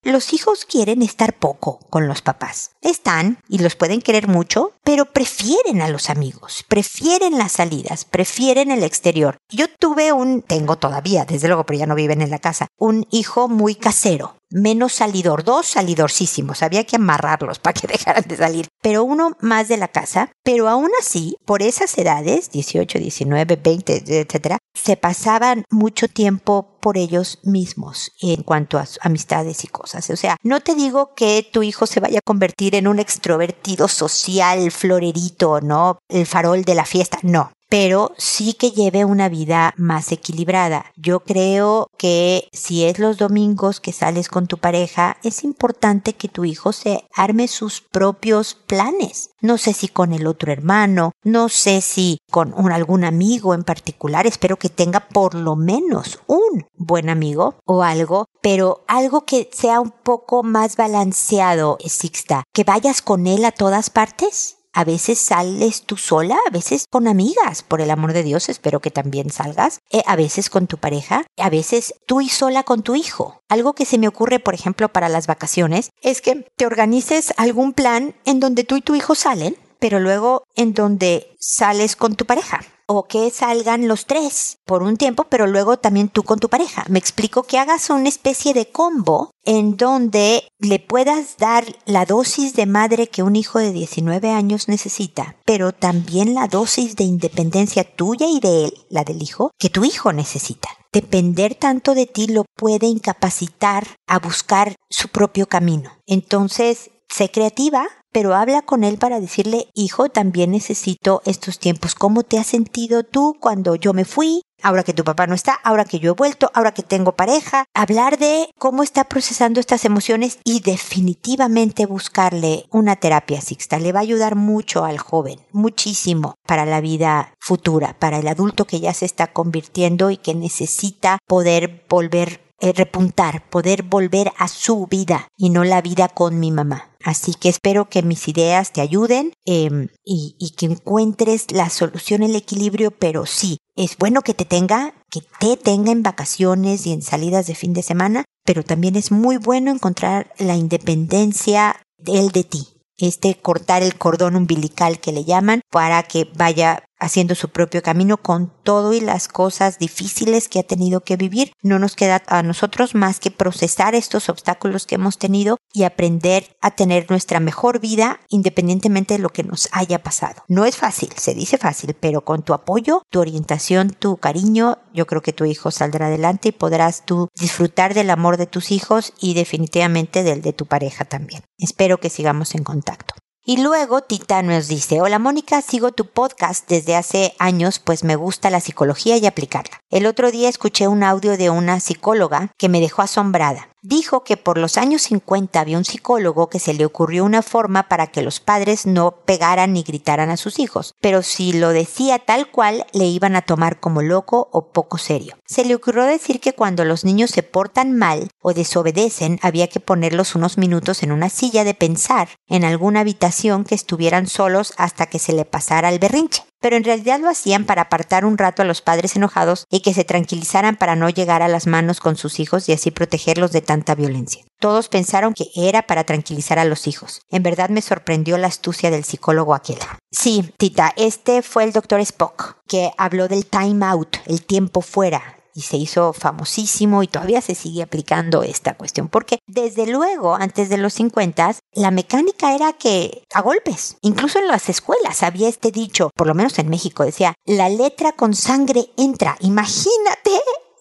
los 0.04 0.34
hijos 0.34 0.66
quieren 0.66 1.02
estar 1.02 1.34
poco 1.40 1.80
con 1.90 2.08
los 2.08 2.22
papás. 2.22 2.74
Están 2.84 3.40
y 3.50 3.58
los 3.58 3.76
pueden 3.76 4.04
querer 4.04 4.28
mucho, 4.28 4.74
pero 4.84 5.06
prefieren 5.06 5.82
a 5.82 5.90
los 5.90 6.12
amigos, 6.12 6.64
prefieren 6.68 7.40
las 7.40 7.54
salidas, 7.54 8.06
prefieren 8.06 8.70
el 8.70 8.84
exterior. 8.84 9.38
Yo 9.50 9.66
tuve 9.68 10.12
un, 10.14 10.44
tengo 10.44 10.76
todavía, 10.76 11.26
desde 11.26 11.48
luego, 11.48 11.66
pero 11.66 11.80
ya 11.80 11.88
no 11.88 11.96
viven 11.96 12.22
en 12.22 12.30
la 12.30 12.38
casa, 12.38 12.68
un 12.78 13.08
hijo 13.10 13.48
muy 13.48 13.74
casero 13.74 14.36
menos 14.52 14.94
salidor, 14.94 15.44
dos 15.44 15.68
salidorcísimos, 15.68 16.62
había 16.64 16.84
que 16.84 16.98
amarrarlos 16.98 17.60
para 17.60 17.74
que 17.74 17.88
dejaran 17.92 18.24
de 18.28 18.38
salir, 18.38 18.68
pero 18.82 19.04
uno 19.04 19.38
más 19.40 19.68
de 19.68 19.78
la 19.78 19.88
casa, 19.88 20.32
pero 20.44 20.70
aún 20.70 20.90
así, 21.00 21.36
por 21.46 21.62
esas 21.62 21.98
edades, 21.98 22.52
18, 22.52 23.00
19, 23.00 23.56
20, 23.56 24.04
etcétera, 24.22 24.58
se 24.74 24.98
pasaban 24.98 25.66
mucho 25.70 26.08
tiempo 26.08 26.78
por 26.82 26.98
ellos 26.98 27.40
mismos 27.44 28.12
en 28.22 28.44
cuanto 28.44 28.78
a 28.78 28.86
amistades 29.02 29.64
y 29.64 29.68
cosas. 29.68 30.10
O 30.10 30.16
sea, 30.16 30.38
no 30.44 30.62
te 30.62 30.76
digo 30.76 31.14
que 31.16 31.48
tu 31.52 31.64
hijo 31.64 31.86
se 31.86 32.00
vaya 32.00 32.20
a 32.20 32.26
convertir 32.26 32.76
en 32.76 32.88
un 32.88 33.00
extrovertido 33.00 33.88
social, 33.88 34.72
florerito, 34.72 35.62
¿no? 35.62 36.00
El 36.10 36.26
farol 36.26 36.64
de 36.64 36.76
la 36.76 36.86
fiesta. 36.86 37.20
No, 37.22 37.52
pero 37.72 38.12
sí 38.18 38.52
que 38.54 38.72
lleve 38.72 39.06
una 39.06 39.30
vida 39.30 39.74
más 39.78 40.12
equilibrada. 40.12 40.92
Yo 40.98 41.22
creo 41.22 41.90
que 41.98 42.50
si 42.52 42.84
es 42.84 43.00
los 43.00 43.18
domingos 43.18 43.80
que 43.80 43.94
sales 43.94 44.28
con 44.28 44.48
tu 44.48 44.58
pareja, 44.58 45.16
es 45.24 45.46
importante 45.46 46.12
que 46.12 46.28
tu 46.28 46.44
hijo 46.44 46.74
se 46.74 47.06
arme 47.16 47.48
sus 47.48 47.80
propios 47.80 48.56
planes. 48.56 49.30
No 49.40 49.58
sé 49.58 49.72
si 49.72 49.88
con 49.88 50.12
el 50.12 50.28
otro 50.28 50.52
hermano, 50.52 51.14
no 51.24 51.48
sé 51.48 51.80
si 51.80 52.18
con 52.30 52.54
algún 52.74 53.06
amigo 53.06 53.54
en 53.54 53.64
particular, 53.64 54.28
espero 54.28 54.58
que 54.58 54.68
tenga 54.68 55.08
por 55.08 55.34
lo 55.34 55.56
menos 55.56 56.20
un 56.28 56.66
buen 56.76 57.10
amigo 57.10 57.56
o 57.64 57.84
algo, 57.84 58.28
pero 58.42 58.84
algo 58.90 59.24
que 59.24 59.50
sea 59.54 59.80
un 59.80 59.92
poco 59.92 60.44
más 60.44 60.76
balanceado, 60.76 61.78
Sixta, 61.86 62.44
que 62.52 62.66
vayas 62.66 63.02
con 63.02 63.28
él 63.28 63.46
a 63.46 63.52
todas 63.54 63.90
partes 63.90 64.58
a 64.74 64.84
veces 64.84 65.20
sales 65.20 65.84
tú 65.84 65.98
sola, 65.98 66.38
a 66.48 66.52
veces 66.52 66.86
con 66.90 67.08
amigas, 67.08 67.64
por 67.64 67.82
el 67.82 67.92
amor 67.92 68.14
de 68.14 68.24
Dios, 68.24 68.50
espero 68.50 68.80
que 68.80 68.92
también 68.92 69.30
salgas, 69.30 69.80
eh, 69.92 70.04
a 70.06 70.16
veces 70.16 70.50
con 70.50 70.68
tu 70.68 70.78
pareja, 70.78 71.26
a 71.38 71.50
veces 71.50 71.96
tú 72.06 72.22
y 72.22 72.30
sola 72.30 72.64
con 72.64 72.84
tu 72.84 72.96
hijo. 72.96 73.42
Algo 73.50 73.74
que 73.74 73.86
se 73.86 73.98
me 73.98 74.08
ocurre, 74.08 74.40
por 74.40 74.54
ejemplo, 74.54 74.90
para 74.90 75.10
las 75.10 75.28
vacaciones, 75.28 75.90
es 76.02 76.22
que 76.22 76.48
te 76.56 76.66
organices 76.66 77.34
algún 77.38 77.74
plan 77.74 78.16
en 78.26 78.40
donde 78.40 78.64
tú 78.64 78.76
y 78.78 78.82
tu 78.82 78.96
hijo 78.96 79.16
salen, 79.16 79.58
pero 79.80 80.00
luego 80.00 80.44
en 80.56 80.74
donde 80.74 81.36
sales 81.40 81.96
con 81.96 82.16
tu 82.16 82.26
pareja 82.26 82.62
o 82.94 83.04
que 83.04 83.30
salgan 83.32 83.88
los 83.88 84.06
tres 84.06 84.58
por 84.66 84.84
un 84.84 84.98
tiempo, 84.98 85.26
pero 85.26 85.48
luego 85.48 85.78
también 85.78 86.10
tú 86.10 86.24
con 86.24 86.40
tu 86.40 86.50
pareja. 86.50 86.86
Me 86.90 87.00
explico 87.00 87.44
que 87.44 87.58
hagas 87.58 87.90
una 87.90 88.10
especie 88.10 88.54
de 88.54 88.72
combo 88.72 89.32
en 89.44 89.78
donde 89.78 90.44
le 90.60 90.80
puedas 90.80 91.38
dar 91.38 91.66
la 91.86 92.06
dosis 92.06 92.54
de 92.54 92.66
madre 92.66 93.08
que 93.08 93.24
un 93.24 93.36
hijo 93.36 93.60
de 93.60 93.72
19 93.72 94.30
años 94.30 94.68
necesita, 94.68 95.36
pero 95.46 95.72
también 95.72 96.34
la 96.34 96.48
dosis 96.48 96.96
de 96.96 97.04
independencia 97.04 97.84
tuya 97.84 98.28
y 98.28 98.40
de 98.40 98.66
él, 98.66 98.74
la 98.90 99.04
del 99.04 99.22
hijo, 99.22 99.52
que 99.58 99.70
tu 99.70 99.84
hijo 99.84 100.14
necesita. 100.14 100.70
Depender 100.94 101.56
tanto 101.56 101.96
de 101.96 102.06
ti 102.06 102.28
lo 102.28 102.46
puede 102.56 102.88
incapacitar 102.88 103.88
a 104.08 104.20
buscar 104.20 104.76
su 104.90 105.08
propio 105.08 105.48
camino. 105.48 105.92
Entonces, 106.06 106.92
sé 107.08 107.32
creativa, 107.32 107.88
pero 108.12 108.36
habla 108.36 108.62
con 108.62 108.84
él 108.84 108.98
para 108.98 109.20
decirle, 109.20 109.68
hijo, 109.74 110.10
también 110.10 110.52
necesito 110.52 111.22
estos 111.26 111.60
tiempos. 111.60 111.96
¿Cómo 111.96 112.24
te 112.24 112.38
has 112.38 112.48
sentido 112.48 113.04
tú 113.04 113.36
cuando 113.40 113.76
yo 113.76 113.94
me 113.94 114.06
fui? 114.06 114.42
Ahora 114.64 114.84
que 114.84 114.94
tu 114.94 115.04
papá 115.04 115.26
no 115.26 115.34
está, 115.34 115.54
ahora 115.64 115.86
que 115.86 116.00
yo 116.00 116.12
he 116.12 116.16
vuelto, 116.16 116.52
ahora 116.54 116.72
que 116.72 116.84
tengo 116.84 117.14
pareja, 117.14 117.66
hablar 117.74 118.20
de 118.20 118.48
cómo 118.60 118.84
está 118.84 119.06
procesando 119.06 119.60
estas 119.60 119.86
emociones 119.86 120.38
y 120.44 120.60
definitivamente 120.60 121.88
buscarle 121.88 122.66
una 122.70 122.96
terapia 122.96 123.42
sixta. 123.42 123.80
Le 123.80 123.92
va 123.92 124.00
a 124.00 124.04
ayudar 124.04 124.36
mucho 124.36 124.86
al 124.86 125.00
joven, 125.00 125.40
muchísimo 125.52 126.36
para 126.46 126.66
la 126.66 126.80
vida 126.80 127.34
futura, 127.40 127.98
para 127.98 128.20
el 128.20 128.28
adulto 128.28 128.66
que 128.66 128.80
ya 128.80 128.94
se 128.94 129.06
está 129.06 129.34
convirtiendo 129.34 130.12
y 130.12 130.18
que 130.18 130.36
necesita 130.36 131.18
poder 131.28 131.84
volver 131.90 132.51
repuntar, 132.62 133.50
poder 133.50 133.84
volver 133.84 134.32
a 134.38 134.48
su 134.48 134.88
vida 134.88 135.28
y 135.38 135.50
no 135.50 135.64
la 135.64 135.82
vida 135.82 136.08
con 136.10 136.40
mi 136.40 136.52
mamá. 136.52 136.90
Así 137.04 137.34
que 137.34 137.50
espero 137.50 137.90
que 137.90 138.04
mis 138.04 138.28
ideas 138.28 138.72
te 138.72 138.82
ayuden 138.82 139.34
em, 139.46 139.88
y, 140.06 140.36
y 140.40 140.52
que 140.52 140.68
encuentres 140.68 141.52
la 141.52 141.70
solución, 141.70 142.22
el 142.22 142.36
equilibrio, 142.36 142.92
pero 142.92 143.26
sí, 143.26 143.58
es 143.76 143.98
bueno 143.98 144.22
que 144.22 144.34
te 144.34 144.46
tenga, 144.46 144.94
que 145.10 145.22
te 145.40 145.58
tenga 145.58 145.92
en 145.92 146.04
vacaciones 146.04 146.86
y 146.86 146.94
en 146.94 147.02
salidas 147.02 147.48
de 147.48 147.56
fin 147.56 147.74
de 147.74 147.82
semana, 147.82 148.26
pero 148.46 148.64
también 148.64 148.96
es 148.96 149.12
muy 149.12 149.38
bueno 149.38 149.72
encontrar 149.72 150.32
la 150.38 150.56
independencia 150.56 151.82
de 151.98 152.20
él 152.20 152.32
de 152.32 152.44
ti. 152.44 152.68
Este 152.98 153.36
cortar 153.36 153.82
el 153.82 153.98
cordón 153.98 154.36
umbilical 154.36 155.00
que 155.00 155.12
le 155.12 155.24
llaman 155.24 155.62
para 155.72 156.04
que 156.04 156.30
vaya 156.36 156.84
haciendo 157.02 157.34
su 157.36 157.50
propio 157.50 157.82
camino 157.82 158.18
con 158.18 158.54
todo 158.64 158.94
y 158.94 159.02
las 159.02 159.28
cosas 159.28 159.80
difíciles 159.80 160.48
que 160.48 160.60
ha 160.60 160.64
tenido 160.64 161.02
que 161.02 161.18
vivir. 161.18 161.52
No 161.64 161.80
nos 161.80 161.96
queda 161.96 162.22
a 162.28 162.44
nosotros 162.44 162.94
más 162.96 163.20
que 163.20 163.32
procesar 163.32 163.96
estos 163.96 164.30
obstáculos 164.30 164.86
que 164.86 164.96
hemos 164.96 165.18
tenido 165.18 165.58
y 165.74 165.84
aprender 165.84 166.56
a 166.62 166.72
tener 166.72 167.10
nuestra 167.10 167.40
mejor 167.40 167.80
vida 167.80 168.20
independientemente 168.30 169.16
de 169.16 169.20
lo 169.20 169.30
que 169.30 169.44
nos 169.44 169.68
haya 169.72 170.04
pasado. 170.04 170.44
No 170.48 170.66
es 170.66 170.78
fácil, 170.78 171.10
se 171.18 171.34
dice 171.34 171.58
fácil, 171.58 171.96
pero 172.00 172.22
con 172.22 172.44
tu 172.44 172.54
apoyo, 172.54 173.02
tu 173.10 173.20
orientación, 173.20 173.90
tu 173.90 174.18
cariño, 174.18 174.78
yo 174.94 175.08
creo 175.08 175.22
que 175.22 175.34
tu 175.34 175.46
hijo 175.46 175.72
saldrá 175.72 176.06
adelante 176.06 176.50
y 176.50 176.52
podrás 176.52 177.04
tú 177.06 177.30
disfrutar 177.36 177.96
del 177.96 178.12
amor 178.12 178.38
de 178.38 178.46
tus 178.46 178.72
hijos 178.72 179.14
y 179.20 179.34
definitivamente 179.34 180.22
del 180.22 180.44
de 180.44 180.54
tu 180.54 180.68
pareja 180.68 181.04
también. 181.04 181.42
Espero 181.58 182.00
que 182.00 182.12
sigamos 182.12 182.54
en 182.54 182.64
contacto. 182.64 183.16
Y 183.44 183.58
luego 183.58 184.02
Tita 184.02 184.44
nos 184.44 184.68
dice, 184.68 185.02
hola 185.02 185.18
Mónica, 185.18 185.64
sigo 185.64 185.92
tu 185.92 186.06
podcast 186.06 186.70
desde 186.70 186.96
hace 186.96 187.34
años 187.40 187.80
pues 187.80 188.04
me 188.04 188.16
gusta 188.16 188.52
la 188.52 188.60
psicología 188.60 189.18
y 189.18 189.26
aplicarla. 189.26 189.82
El 189.90 190.06
otro 190.06 190.30
día 190.30 190.48
escuché 190.48 190.88
un 190.88 191.02
audio 191.02 191.38
de 191.38 191.50
una 191.50 191.80
psicóloga 191.80 192.52
que 192.60 192.70
me 192.70 192.80
dejó 192.80 193.02
asombrada. 193.02 193.71
Dijo 193.84 194.24
que 194.24 194.38
por 194.38 194.60
los 194.60 194.78
años 194.78 195.02
50 195.02 195.60
había 195.60 195.80
un 195.80 195.86
psicólogo 195.86 196.50
que 196.50 196.60
se 196.60 196.76
le 196.76 196.86
ocurrió 196.86 197.26
una 197.26 197.42
forma 197.42 197.90
para 197.90 198.06
que 198.06 198.22
los 198.22 198.40
padres 198.40 198.86
no 198.86 199.16
pegaran 199.26 199.74
ni 199.74 199.82
gritaran 199.82 200.30
a 200.30 200.38
sus 200.38 200.60
hijos, 200.60 200.94
pero 201.02 201.24
si 201.24 201.52
lo 201.52 201.70
decía 201.70 202.20
tal 202.20 202.52
cual 202.52 202.86
le 202.94 203.06
iban 203.06 203.36
a 203.36 203.42
tomar 203.42 203.80
como 203.80 204.04
loco 204.04 204.50
o 204.52 204.68
poco 204.68 205.00
serio. 205.00 205.36
Se 205.48 205.66
le 205.66 205.74
ocurrió 205.74 206.04
decir 206.04 206.40
que 206.40 206.54
cuando 206.54 206.86
los 206.86 207.04
niños 207.06 207.32
se 207.32 207.42
portan 207.42 207.98
mal 207.98 208.30
o 208.40 208.54
desobedecen 208.54 209.40
había 209.42 209.68
que 209.68 209.80
ponerlos 209.80 210.36
unos 210.36 210.60
minutos 210.60 211.02
en 211.02 211.12
una 211.12 211.30
silla 211.30 211.64
de 211.64 211.74
pensar 211.74 212.30
en 212.48 212.64
alguna 212.66 213.00
habitación 213.00 213.64
que 213.64 213.74
estuvieran 213.74 214.28
solos 214.28 214.74
hasta 214.78 215.08
que 215.08 215.18
se 215.18 215.34
le 215.34 215.44
pasara 215.44 215.90
el 215.90 215.98
berrinche 215.98 216.44
pero 216.62 216.78
en 216.78 216.84
realidad 216.84 217.20
lo 217.20 217.30
hacían 217.30 217.66
para 217.66 217.84
apartar 217.84 218.24
un 218.24 218.38
rato 218.38 218.62
a 218.62 218.66
los 218.66 218.82
padres 218.82 219.16
enojados 219.16 219.66
y 219.70 219.82
que 219.82 219.94
se 219.94 220.06
tranquilizaran 220.06 220.78
para 220.78 220.96
no 220.96 221.10
llegar 221.10 221.42
a 221.42 221.48
las 221.48 221.68
manos 221.68 222.00
con 222.00 222.16
sus 222.16 222.40
hijos 222.40 222.70
y 222.70 222.74
así 222.74 222.92
protegerlos 222.92 223.52
de 223.52 223.62
tanta 223.62 223.96
violencia. 223.96 224.46
Todos 224.60 224.88
pensaron 224.88 225.34
que 225.34 225.50
era 225.56 225.82
para 225.82 226.04
tranquilizar 226.04 226.60
a 226.60 226.66
los 226.66 226.88
hijos. 226.88 227.24
En 227.32 227.44
verdad 227.44 227.70
me 227.70 227.82
sorprendió 227.82 228.38
la 228.38 228.48
astucia 228.48 228.92
del 228.92 229.04
psicólogo 229.04 229.56
aquel. 229.56 229.80
Sí, 230.12 230.54
Tita, 230.58 230.94
este 230.96 231.42
fue 231.42 231.64
el 231.64 231.74
doctor 231.74 232.00
Spock, 232.00 232.58
que 232.68 232.92
habló 232.98 233.28
del 233.28 233.48
time 233.48 233.84
out, 233.86 234.18
el 234.28 234.44
tiempo 234.44 234.82
fuera, 234.82 235.41
y 235.54 235.62
se 235.62 235.78
hizo 235.78 236.14
famosísimo 236.14 237.04
y 237.04 237.08
todavía 237.08 237.42
se 237.42 237.56
sigue 237.56 237.84
aplicando 237.84 238.44
esta 238.44 238.76
cuestión, 238.76 239.08
porque 239.08 239.40
desde 239.48 239.88
luego, 239.88 240.36
antes 240.36 240.70
de 240.70 240.78
los 240.78 240.94
50, 240.94 241.56
la 241.74 241.92
mecánica 241.92 242.56
era 242.56 242.74
que 242.74 243.24
a 243.34 243.42
golpes, 243.42 243.98
incluso 244.02 244.40
en 244.40 244.48
las 244.48 244.70
escuelas 244.70 245.24
había 245.24 245.50
este 245.50 245.72
dicho, 245.72 246.10
por 246.16 246.28
lo 246.28 246.34
menos 246.34 246.58
en 246.60 246.70
México 246.70 247.04
decía, 247.04 247.34
la 247.46 247.70
letra 247.70 248.12
con 248.14 248.34
sangre 248.34 248.90
entra, 248.98 249.38
imagínate 249.42 250.32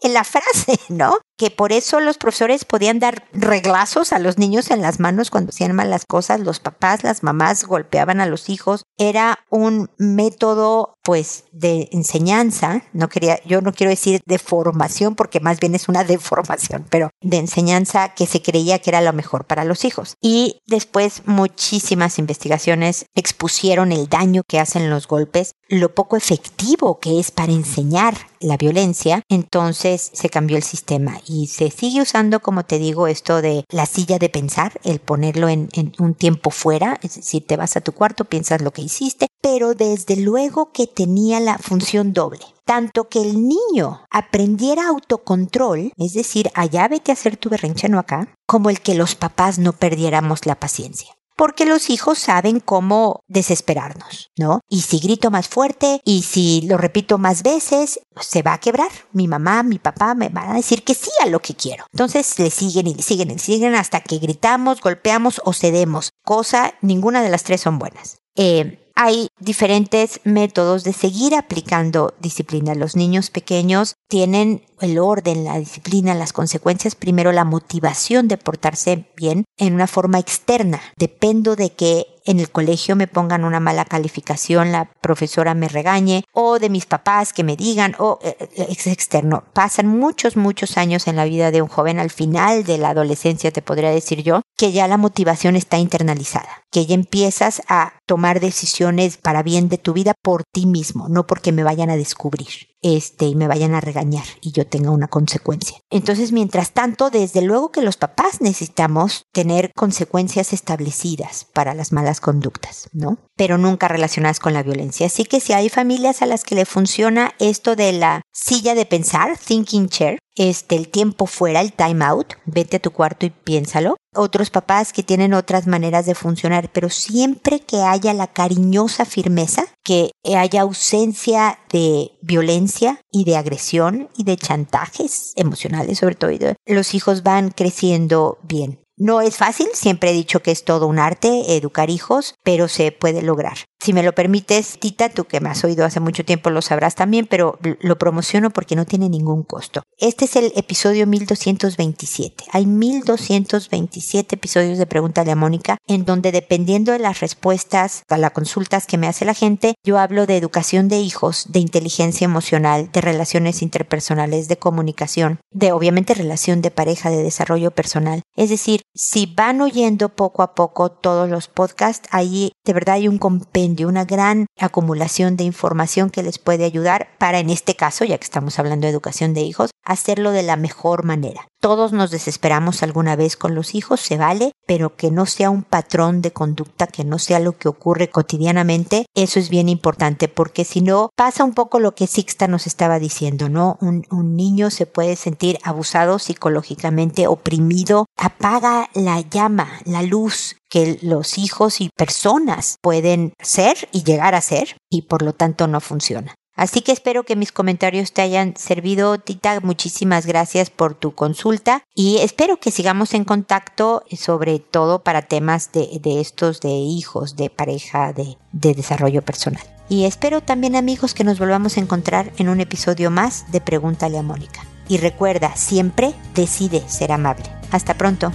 en 0.03 0.15
la 0.15 0.25
frase, 0.25 0.79
¿no? 0.89 1.19
Que 1.41 1.51
por 1.51 1.73
eso 1.73 2.01
los 2.01 2.19
profesores 2.19 2.67
podían 2.67 2.99
dar 2.99 3.25
reglazos 3.33 4.13
a 4.13 4.19
los 4.19 4.37
niños 4.37 4.71
en 4.71 4.83
las 4.83 5.01
manos 5.01 5.31
cuando 5.31 5.49
hacían 5.49 5.75
malas 5.75 6.05
cosas, 6.05 6.41
los 6.41 6.61
papás, 6.61 7.03
las 7.03 7.23
mamás 7.23 7.65
golpeaban 7.65 8.21
a 8.21 8.27
los 8.27 8.51
hijos. 8.51 8.83
Era 8.99 9.39
un 9.49 9.89
método, 9.97 10.99
pues, 11.03 11.45
de 11.51 11.89
enseñanza. 11.93 12.83
No 12.93 13.09
quería, 13.09 13.43
yo 13.47 13.63
no 13.63 13.73
quiero 13.73 13.89
decir 13.89 14.21
de 14.27 14.39
formación, 14.39 15.15
porque 15.15 15.41
más 15.41 15.61
bien 15.61 15.75
es 15.75 15.89
una 15.89 16.05
deformación, 16.15 16.85
pero 16.91 17.09
de 17.23 17.39
enseñanza 17.39 18.13
que 18.13 18.27
se 18.27 18.43
creía 18.43 18.79
que 18.81 18.91
era 18.91 19.01
lo 19.01 19.15
mejor 19.15 19.47
para 19.47 19.65
los 19.65 19.87
hijos. 19.87 20.17
Y 20.21 20.61
después 20.67 21.23
muchísimas 21.25 22.19
investigaciones 22.19 23.07
expusieron 23.15 23.93
el 23.93 24.11
daño 24.11 24.43
que 24.47 24.61
hacen 24.61 24.91
los 24.91 25.09
golpes, 25.09 25.55
lo 25.71 25.95
poco 25.95 26.19
efectivo 26.19 27.01
que 27.01 27.19
es 27.19 27.31
para 27.31 27.53
enseñar 27.53 28.15
la 28.41 28.59
violencia. 28.59 29.23
Entonces 29.31 30.11
se 30.13 30.29
cambió 30.29 30.59
el 30.59 30.63
sistema 30.63 31.19
y 31.31 31.47
se 31.47 31.71
sigue 31.71 32.03
usando, 32.03 32.41
como 32.41 32.65
te 32.65 32.79
digo, 32.79 33.07
esto 33.07 33.41
de 33.41 33.65
la 33.71 33.87
silla 33.87 34.19
de 34.19 34.29
pensar, 34.29 34.81
el 34.83 34.99
ponerlo 34.99 35.49
en, 35.49 35.69
un 35.99 36.15
tiempo 36.15 36.51
fuera, 36.51 36.99
es 37.03 37.15
decir, 37.15 37.47
te 37.47 37.57
vas 37.57 37.77
a 37.77 37.81
tu 37.81 37.93
cuarto, 37.93 38.25
piensas 38.25 38.61
lo 38.61 38.73
que 38.73 38.83
hiciste, 38.83 39.29
pero 39.41 39.75
desde 39.75 40.17
luego 40.17 40.73
que 40.73 40.89
tenía 40.89 41.39
la 41.39 41.59
función 41.59 42.13
doble. 42.13 42.41
Tanto 42.65 43.09
que 43.09 43.21
el 43.21 43.47
niño 43.49 44.05
aprendiera 44.11 44.89
autocontrol, 44.89 45.93
es 45.97 46.15
decir, 46.15 46.51
allá 46.55 46.89
vete 46.89 47.13
a 47.13 47.15
hacer 47.15 47.37
tu 47.37 47.49
berrinche 47.49 47.89
no 47.89 47.99
acá, 47.99 48.35
como 48.47 48.71
el 48.71 48.81
que 48.81 48.95
los 48.95 49.15
papás 49.15 49.59
no 49.59 49.73
perdiéramos 49.73 50.47
la 50.47 50.57
paciencia 50.57 51.15
porque 51.41 51.65
los 51.65 51.89
hijos 51.89 52.19
saben 52.19 52.61
cómo 52.61 53.25
desesperarnos, 53.27 54.31
¿no? 54.37 54.61
Y 54.69 54.83
si 54.83 54.99
grito 54.99 55.31
más 55.31 55.49
fuerte 55.49 56.03
y 56.05 56.21
si 56.21 56.61
lo 56.67 56.77
repito 56.77 57.17
más 57.17 57.43
veces, 57.43 58.01
se 58.21 58.43
va 58.43 58.53
a 58.53 58.61
quebrar. 58.61 58.91
Mi 59.13 59.27
mamá, 59.27 59.63
mi 59.63 59.79
papá 59.79 60.15
me 60.15 60.29
van 60.29 60.51
a 60.51 60.57
decir 60.57 60.85
que 60.85 60.93
sí 60.93 61.09
a 61.23 61.29
lo 61.29 61.41
que 61.41 61.55
quiero. 61.55 61.87
Entonces 61.95 62.39
le 62.39 62.51
siguen 62.51 62.89
y 62.89 62.95
le 62.95 63.03
siguen 63.03 63.31
y 63.31 63.33
le 63.33 63.39
siguen 63.39 63.75
hasta 63.75 64.03
que 64.03 64.19
gritamos, 64.19 64.83
golpeamos 64.83 65.41
o 65.43 65.55
cedemos. 65.55 66.11
Cosa, 66.27 66.75
ninguna 66.83 67.23
de 67.23 67.31
las 67.31 67.43
tres 67.43 67.63
son 67.63 67.79
buenas. 67.79 68.19
Eh, 68.37 68.90
hay 68.95 69.29
diferentes 69.39 70.21
métodos 70.25 70.85
de 70.85 70.93
seguir 70.93 71.35
aplicando 71.35 72.15
disciplina. 72.21 72.75
Los 72.75 72.97
niños 72.97 73.31
pequeños 73.31 73.97
tienen 74.09 74.63
el 74.81 74.99
orden, 74.99 75.45
la 75.45 75.59
disciplina, 75.59 76.15
las 76.15 76.33
consecuencias, 76.33 76.95
primero 76.95 77.33
la 77.33 77.45
motivación 77.45 78.29
de 78.29 78.37
portarse 78.37 79.07
bien 79.17 79.45
en 79.57 79.75
una 79.75 79.87
forma 79.87 80.19
externa. 80.19 80.81
Dependo 80.97 81.57
de 81.57 81.71
que 81.71 82.07
en 82.31 82.41
el 82.41 82.51
colegio 82.51 82.97
me 82.97 83.07
pongan 83.07 83.45
una 83.45 83.61
mala 83.61 83.85
calificación, 83.85 84.73
la 84.73 84.91
profesora 85.01 85.55
me 85.55 85.69
regañe, 85.69 86.25
o 86.33 86.59
de 86.59 86.71
mis 86.71 86.87
papás 86.87 87.33
que 87.33 87.45
me 87.45 87.57
digan, 87.57 87.95
o 87.99 88.19
eh, 88.23 88.37
eh, 88.41 88.67
es 88.71 88.87
externo. 88.87 89.45
Pasan 89.53 89.87
muchos, 89.87 90.37
muchos 90.37 90.77
años 90.77 91.07
en 91.09 91.17
la 91.17 91.25
vida 91.25 91.51
de 91.51 91.63
un 91.63 91.69
joven, 91.69 91.99
al 91.99 92.11
final 92.11 92.65
de 92.65 92.79
la 92.79 92.91
adolescencia, 92.91 93.51
te 93.51 93.63
podría 93.63 93.91
decir 93.91 94.23
yo, 94.23 94.43
que 94.57 94.73
ya 94.73 94.87
la 94.89 94.97
motivación 94.97 95.57
está 95.57 95.79
internalizada, 95.79 96.63
que 96.71 96.87
ya 96.87 96.95
empiezas 96.95 97.63
a 97.69 97.95
tomar 98.07 98.41
decisiones 98.41 99.17
para 99.17 99.43
bien 99.43 99.69
de 99.69 99.79
tu 99.79 99.93
vida 99.93 100.15
por 100.23 100.45
ti 100.45 100.67
mismo, 100.67 101.09
no 101.09 101.27
porque 101.27 101.53
me 101.53 101.65
vayan 101.65 101.91
a 101.91 101.97
descubrir 101.97 102.70
este, 102.83 103.27
y 103.27 103.35
me 103.35 103.49
vayan 103.49 103.75
a 103.75 103.81
regañar 103.81 104.25
y 104.41 104.53
yo 104.53 104.67
tenga 104.67 104.91
una 104.91 105.09
consecuencia. 105.09 105.79
Entonces, 105.91 106.33
mientras 106.33 106.73
tanto, 106.73 107.11
desde 107.11 107.43
luego 107.43 107.73
que 107.73 107.83
los 107.83 107.97
papás 107.97 108.41
necesitamos 108.41 109.27
tener 109.33 109.73
consecuencias 109.75 110.53
establecidas 110.53 111.47
para 111.53 111.75
las 111.75 111.93
malas 111.93 112.21
conductas, 112.21 112.89
¿no? 112.93 113.19
Pero 113.37 113.59
nunca 113.59 113.89
relacionadas 113.89 114.41
con 114.41 114.53
la 114.53 114.63
violencia. 114.63 115.07
Así 115.07 115.25
que 115.25 115.41
si 115.41 115.53
hay 115.53 115.69
familias 115.69 116.23
a 116.23 116.27
las 116.27 116.45
que 116.45 116.55
le 116.55 116.65
funciona 116.65 117.35
esto 117.39 117.77
de 117.77 117.93
la 117.93 118.23
silla 118.33 118.75
de 118.75 118.87
pensar, 118.87 119.37
thinking 119.39 119.89
chair, 119.89 120.19
este, 120.37 120.77
el 120.77 120.89
tiempo 120.89 121.27
fuera, 121.27 121.61
el 121.61 121.73
time 121.73 122.05
out, 122.05 122.35
vete 122.47 122.77
a 122.77 122.81
tu 122.81 122.91
cuarto 122.91 123.27
y 123.27 123.31
piénsalo. 123.31 123.97
Otros 124.15 124.51
papás 124.51 124.93
que 124.93 125.03
tienen 125.03 125.35
otras 125.35 125.67
maneras 125.67 126.07
de 126.07 126.15
funcionar, 126.15 126.71
pero 126.73 126.89
siempre 126.91 127.61
que 127.61 127.83
haya 127.83 128.13
la 128.13 128.27
cariñosa 128.27 129.05
firmeza, 129.05 129.65
que 129.85 130.11
haya 130.37 130.63
ausencia 130.63 131.61
de 131.73 132.13
violencia 132.23 133.01
y 133.13 133.25
de 133.25 133.37
agresión 133.37 134.09
y 134.17 134.25
de 134.25 134.37
chantajes 134.37 135.33
emocionales 135.37 135.99
sobre 135.99 136.15
todo, 136.15 136.55
los 136.67 136.95
hijos 136.95 137.23
van 137.23 137.51
creciendo 137.51 138.39
bien. 138.43 138.81
No 138.97 139.23
es 139.23 139.37
fácil, 139.37 139.69
siempre 139.73 140.11
he 140.11 140.13
dicho 140.13 140.41
que 140.43 140.51
es 140.51 140.65
todo 140.65 140.87
un 140.87 140.99
arte 140.99 141.57
educar 141.57 141.89
hijos, 141.89 142.35
pero 142.43 142.69
se 142.69 142.93
puede 142.93 143.23
lograr. 143.23 143.57
Si 143.83 143.95
me 143.95 144.03
lo 144.03 144.13
permites, 144.13 144.79
Tita, 144.79 145.09
tú 145.09 145.25
que 145.25 145.41
me 145.41 145.49
has 145.49 145.65
oído 145.65 145.87
hace 145.87 146.01
mucho 146.01 146.23
tiempo 146.23 146.51
lo 146.51 146.61
sabrás 146.61 146.95
también, 146.95 147.27
pero 147.27 147.59
lo 147.81 147.97
promociono 147.97 148.51
porque 148.51 148.77
no 148.77 148.85
tiene 148.85 149.09
ningún 149.09 149.43
costo. 149.43 149.83
Este 149.97 150.27
es 150.27 150.37
el 150.37 150.53
episodio 150.55 151.07
1227. 151.07 152.45
Hay 152.53 152.67
1227 152.67 154.35
episodios 154.35 154.77
de 154.77 154.85
Pregúntale 154.85 155.31
a 155.31 155.37
Mónica, 155.37 155.79
en 155.87 156.05
donde 156.05 156.31
dependiendo 156.31 156.93
de 156.93 156.99
las 156.99 157.21
respuestas 157.21 158.03
a 158.11 158.19
las 158.19 158.33
consultas 158.33 158.87
que 158.87 158.99
me 158.99 159.07
hace 159.07 159.25
la 159.25 159.33
gente, 159.33 159.75
yo 159.83 159.99
hablo 159.99 160.27
de 160.27 160.37
educación 160.37 160.89
de 160.89 160.99
hijos, 160.99 161.47
de 161.49 161.61
inteligencia 161.61 162.27
emocional, 162.27 162.91
de 162.93 163.01
relaciones 163.01 163.63
interpersonales, 163.63 164.49
de 164.49 164.59
comunicación, 164.59 165.41
de 165.53 165.73
obviamente 165.73 166.13
relación 166.13 166.61
de 166.61 166.71
pareja, 166.71 167.09
de 167.09 167.23
desarrollo 167.23 167.71
personal. 167.71 168.21
Es 168.37 168.51
decir, 168.51 168.83
si 168.95 169.25
van 169.25 169.63
oyendo 169.63 170.11
poco 170.11 170.43
a 170.43 170.55
poco 170.55 170.91
todos 170.91 171.31
los 171.31 171.49
podcasts, 171.49 172.09
ahí 172.11 172.53
de 172.67 172.75
verdad 172.75 172.97
hay 172.97 173.09
un 173.09 173.17
compendio 173.17 173.70
de 173.75 173.87
una 173.87 174.05
gran 174.05 174.47
acumulación 174.59 175.37
de 175.37 175.45
información 175.45 176.11
que 176.11 176.23
les 176.23 176.39
puede 176.39 176.65
ayudar 176.65 177.09
para, 177.19 177.39
en 177.39 177.51
este 177.51 177.75
caso, 177.75 178.05
ya 178.05 178.19
que 178.19 178.25
estamos 178.25 178.59
hablando 178.59 178.87
de 178.87 178.93
educación 178.93 179.35
de 179.35 179.43
hijos, 179.43 179.71
hacerlo 179.85 180.31
de 180.31 180.43
la 180.43 180.57
mejor 180.57 181.05
manera. 181.05 181.47
Todos 181.61 181.93
nos 181.93 182.11
desesperamos 182.11 182.83
alguna 182.83 183.17
vez 183.17 183.37
con 183.37 183.55
los 183.55 183.75
hijos, 183.75 184.01
se 184.01 184.17
vale, 184.17 184.53
pero 184.67 184.97
que 184.97 185.11
no 185.11 185.27
sea 185.27 185.51
un 185.51 185.63
patrón 185.63 186.23
de 186.23 186.33
conducta, 186.33 186.87
que 186.87 187.05
no 187.05 187.19
sea 187.19 187.39
lo 187.39 187.59
que 187.59 187.69
ocurre 187.69 188.09
cotidianamente, 188.09 189.05
eso 189.15 189.39
es 189.39 189.51
bien 189.51 189.69
importante, 189.69 190.29
porque 190.29 190.65
si 190.65 190.81
no, 190.81 191.11
pasa 191.17 191.45
un 191.45 191.53
poco 191.53 191.79
lo 191.79 191.95
que 191.95 192.07
Sixta 192.07 192.49
nos 192.49 192.67
estaba 192.67 192.99
diciendo, 192.99 193.51
¿no? 193.51 193.77
Un, 193.83 194.07
un 194.11 194.37
niño 194.37 194.71
se 194.71 194.87
puede 194.87 195.17
sentir 195.17 195.59
abusado 195.63 196.19
psicológicamente, 196.19 197.27
oprimido, 197.27 198.07
apaga 198.17 198.89
la 198.95 199.21
llama, 199.21 199.69
la 199.85 200.01
luz 200.01 200.57
que 200.71 200.99
los 201.03 201.37
hijos 201.37 201.83
y 201.83 201.91
personas 201.95 202.77
pueden 202.81 203.35
ser 203.39 203.77
y 203.93 204.03
llegar 204.03 204.35
a 204.35 204.41
ser, 204.41 204.77
y 204.89 205.03
por 205.03 205.21
lo 205.21 205.35
tanto 205.35 205.67
no 205.67 205.83
funciona. 205.83 206.37
Así 206.61 206.83
que 206.83 206.93
espero 206.93 207.23
que 207.23 207.37
mis 207.37 207.53
comentarios 207.53 208.13
te 208.13 208.21
hayan 208.21 208.55
servido, 208.55 209.17
Tita. 209.17 209.61
Muchísimas 209.61 210.27
gracias 210.27 210.69
por 210.69 210.95
tu 210.95 211.15
consulta 211.15 211.85
y 211.95 212.19
espero 212.19 212.59
que 212.59 212.71
sigamos 212.71 213.15
en 213.15 213.25
contacto, 213.25 214.05
sobre 214.15 214.59
todo 214.59 215.03
para 215.03 215.23
temas 215.23 215.73
de, 215.73 216.21
estos 216.21 216.61
de 216.61 216.69
hijos, 216.69 217.35
de 217.37 217.49
pareja, 217.49 218.13
de, 218.13 218.37
de 218.53 218.75
desarrollo 218.75 219.23
personal. 219.23 219.63
Y 219.89 220.05
espero 220.05 220.43
también, 220.43 220.77
amigos, 220.77 221.15
que 221.15 221.25
nos 221.25 221.39
volvamos 221.39 221.79
a 221.79 221.81
encontrar 221.81 222.31
en 222.37 222.51
un 222.51 222.61
episodio 222.61 223.11
más 223.11 223.51
de 223.51 223.63
Pregúntale 223.63 224.19
a 224.19 224.23
Mónica. 224.23 224.61
Y 224.87 224.99
recuerda, 224.99 225.57
siempre 225.57 226.13
decide 226.35 226.87
ser 226.91 227.13
amable. 227.13 227.45
Hasta 227.71 227.95
pronto. 227.95 228.35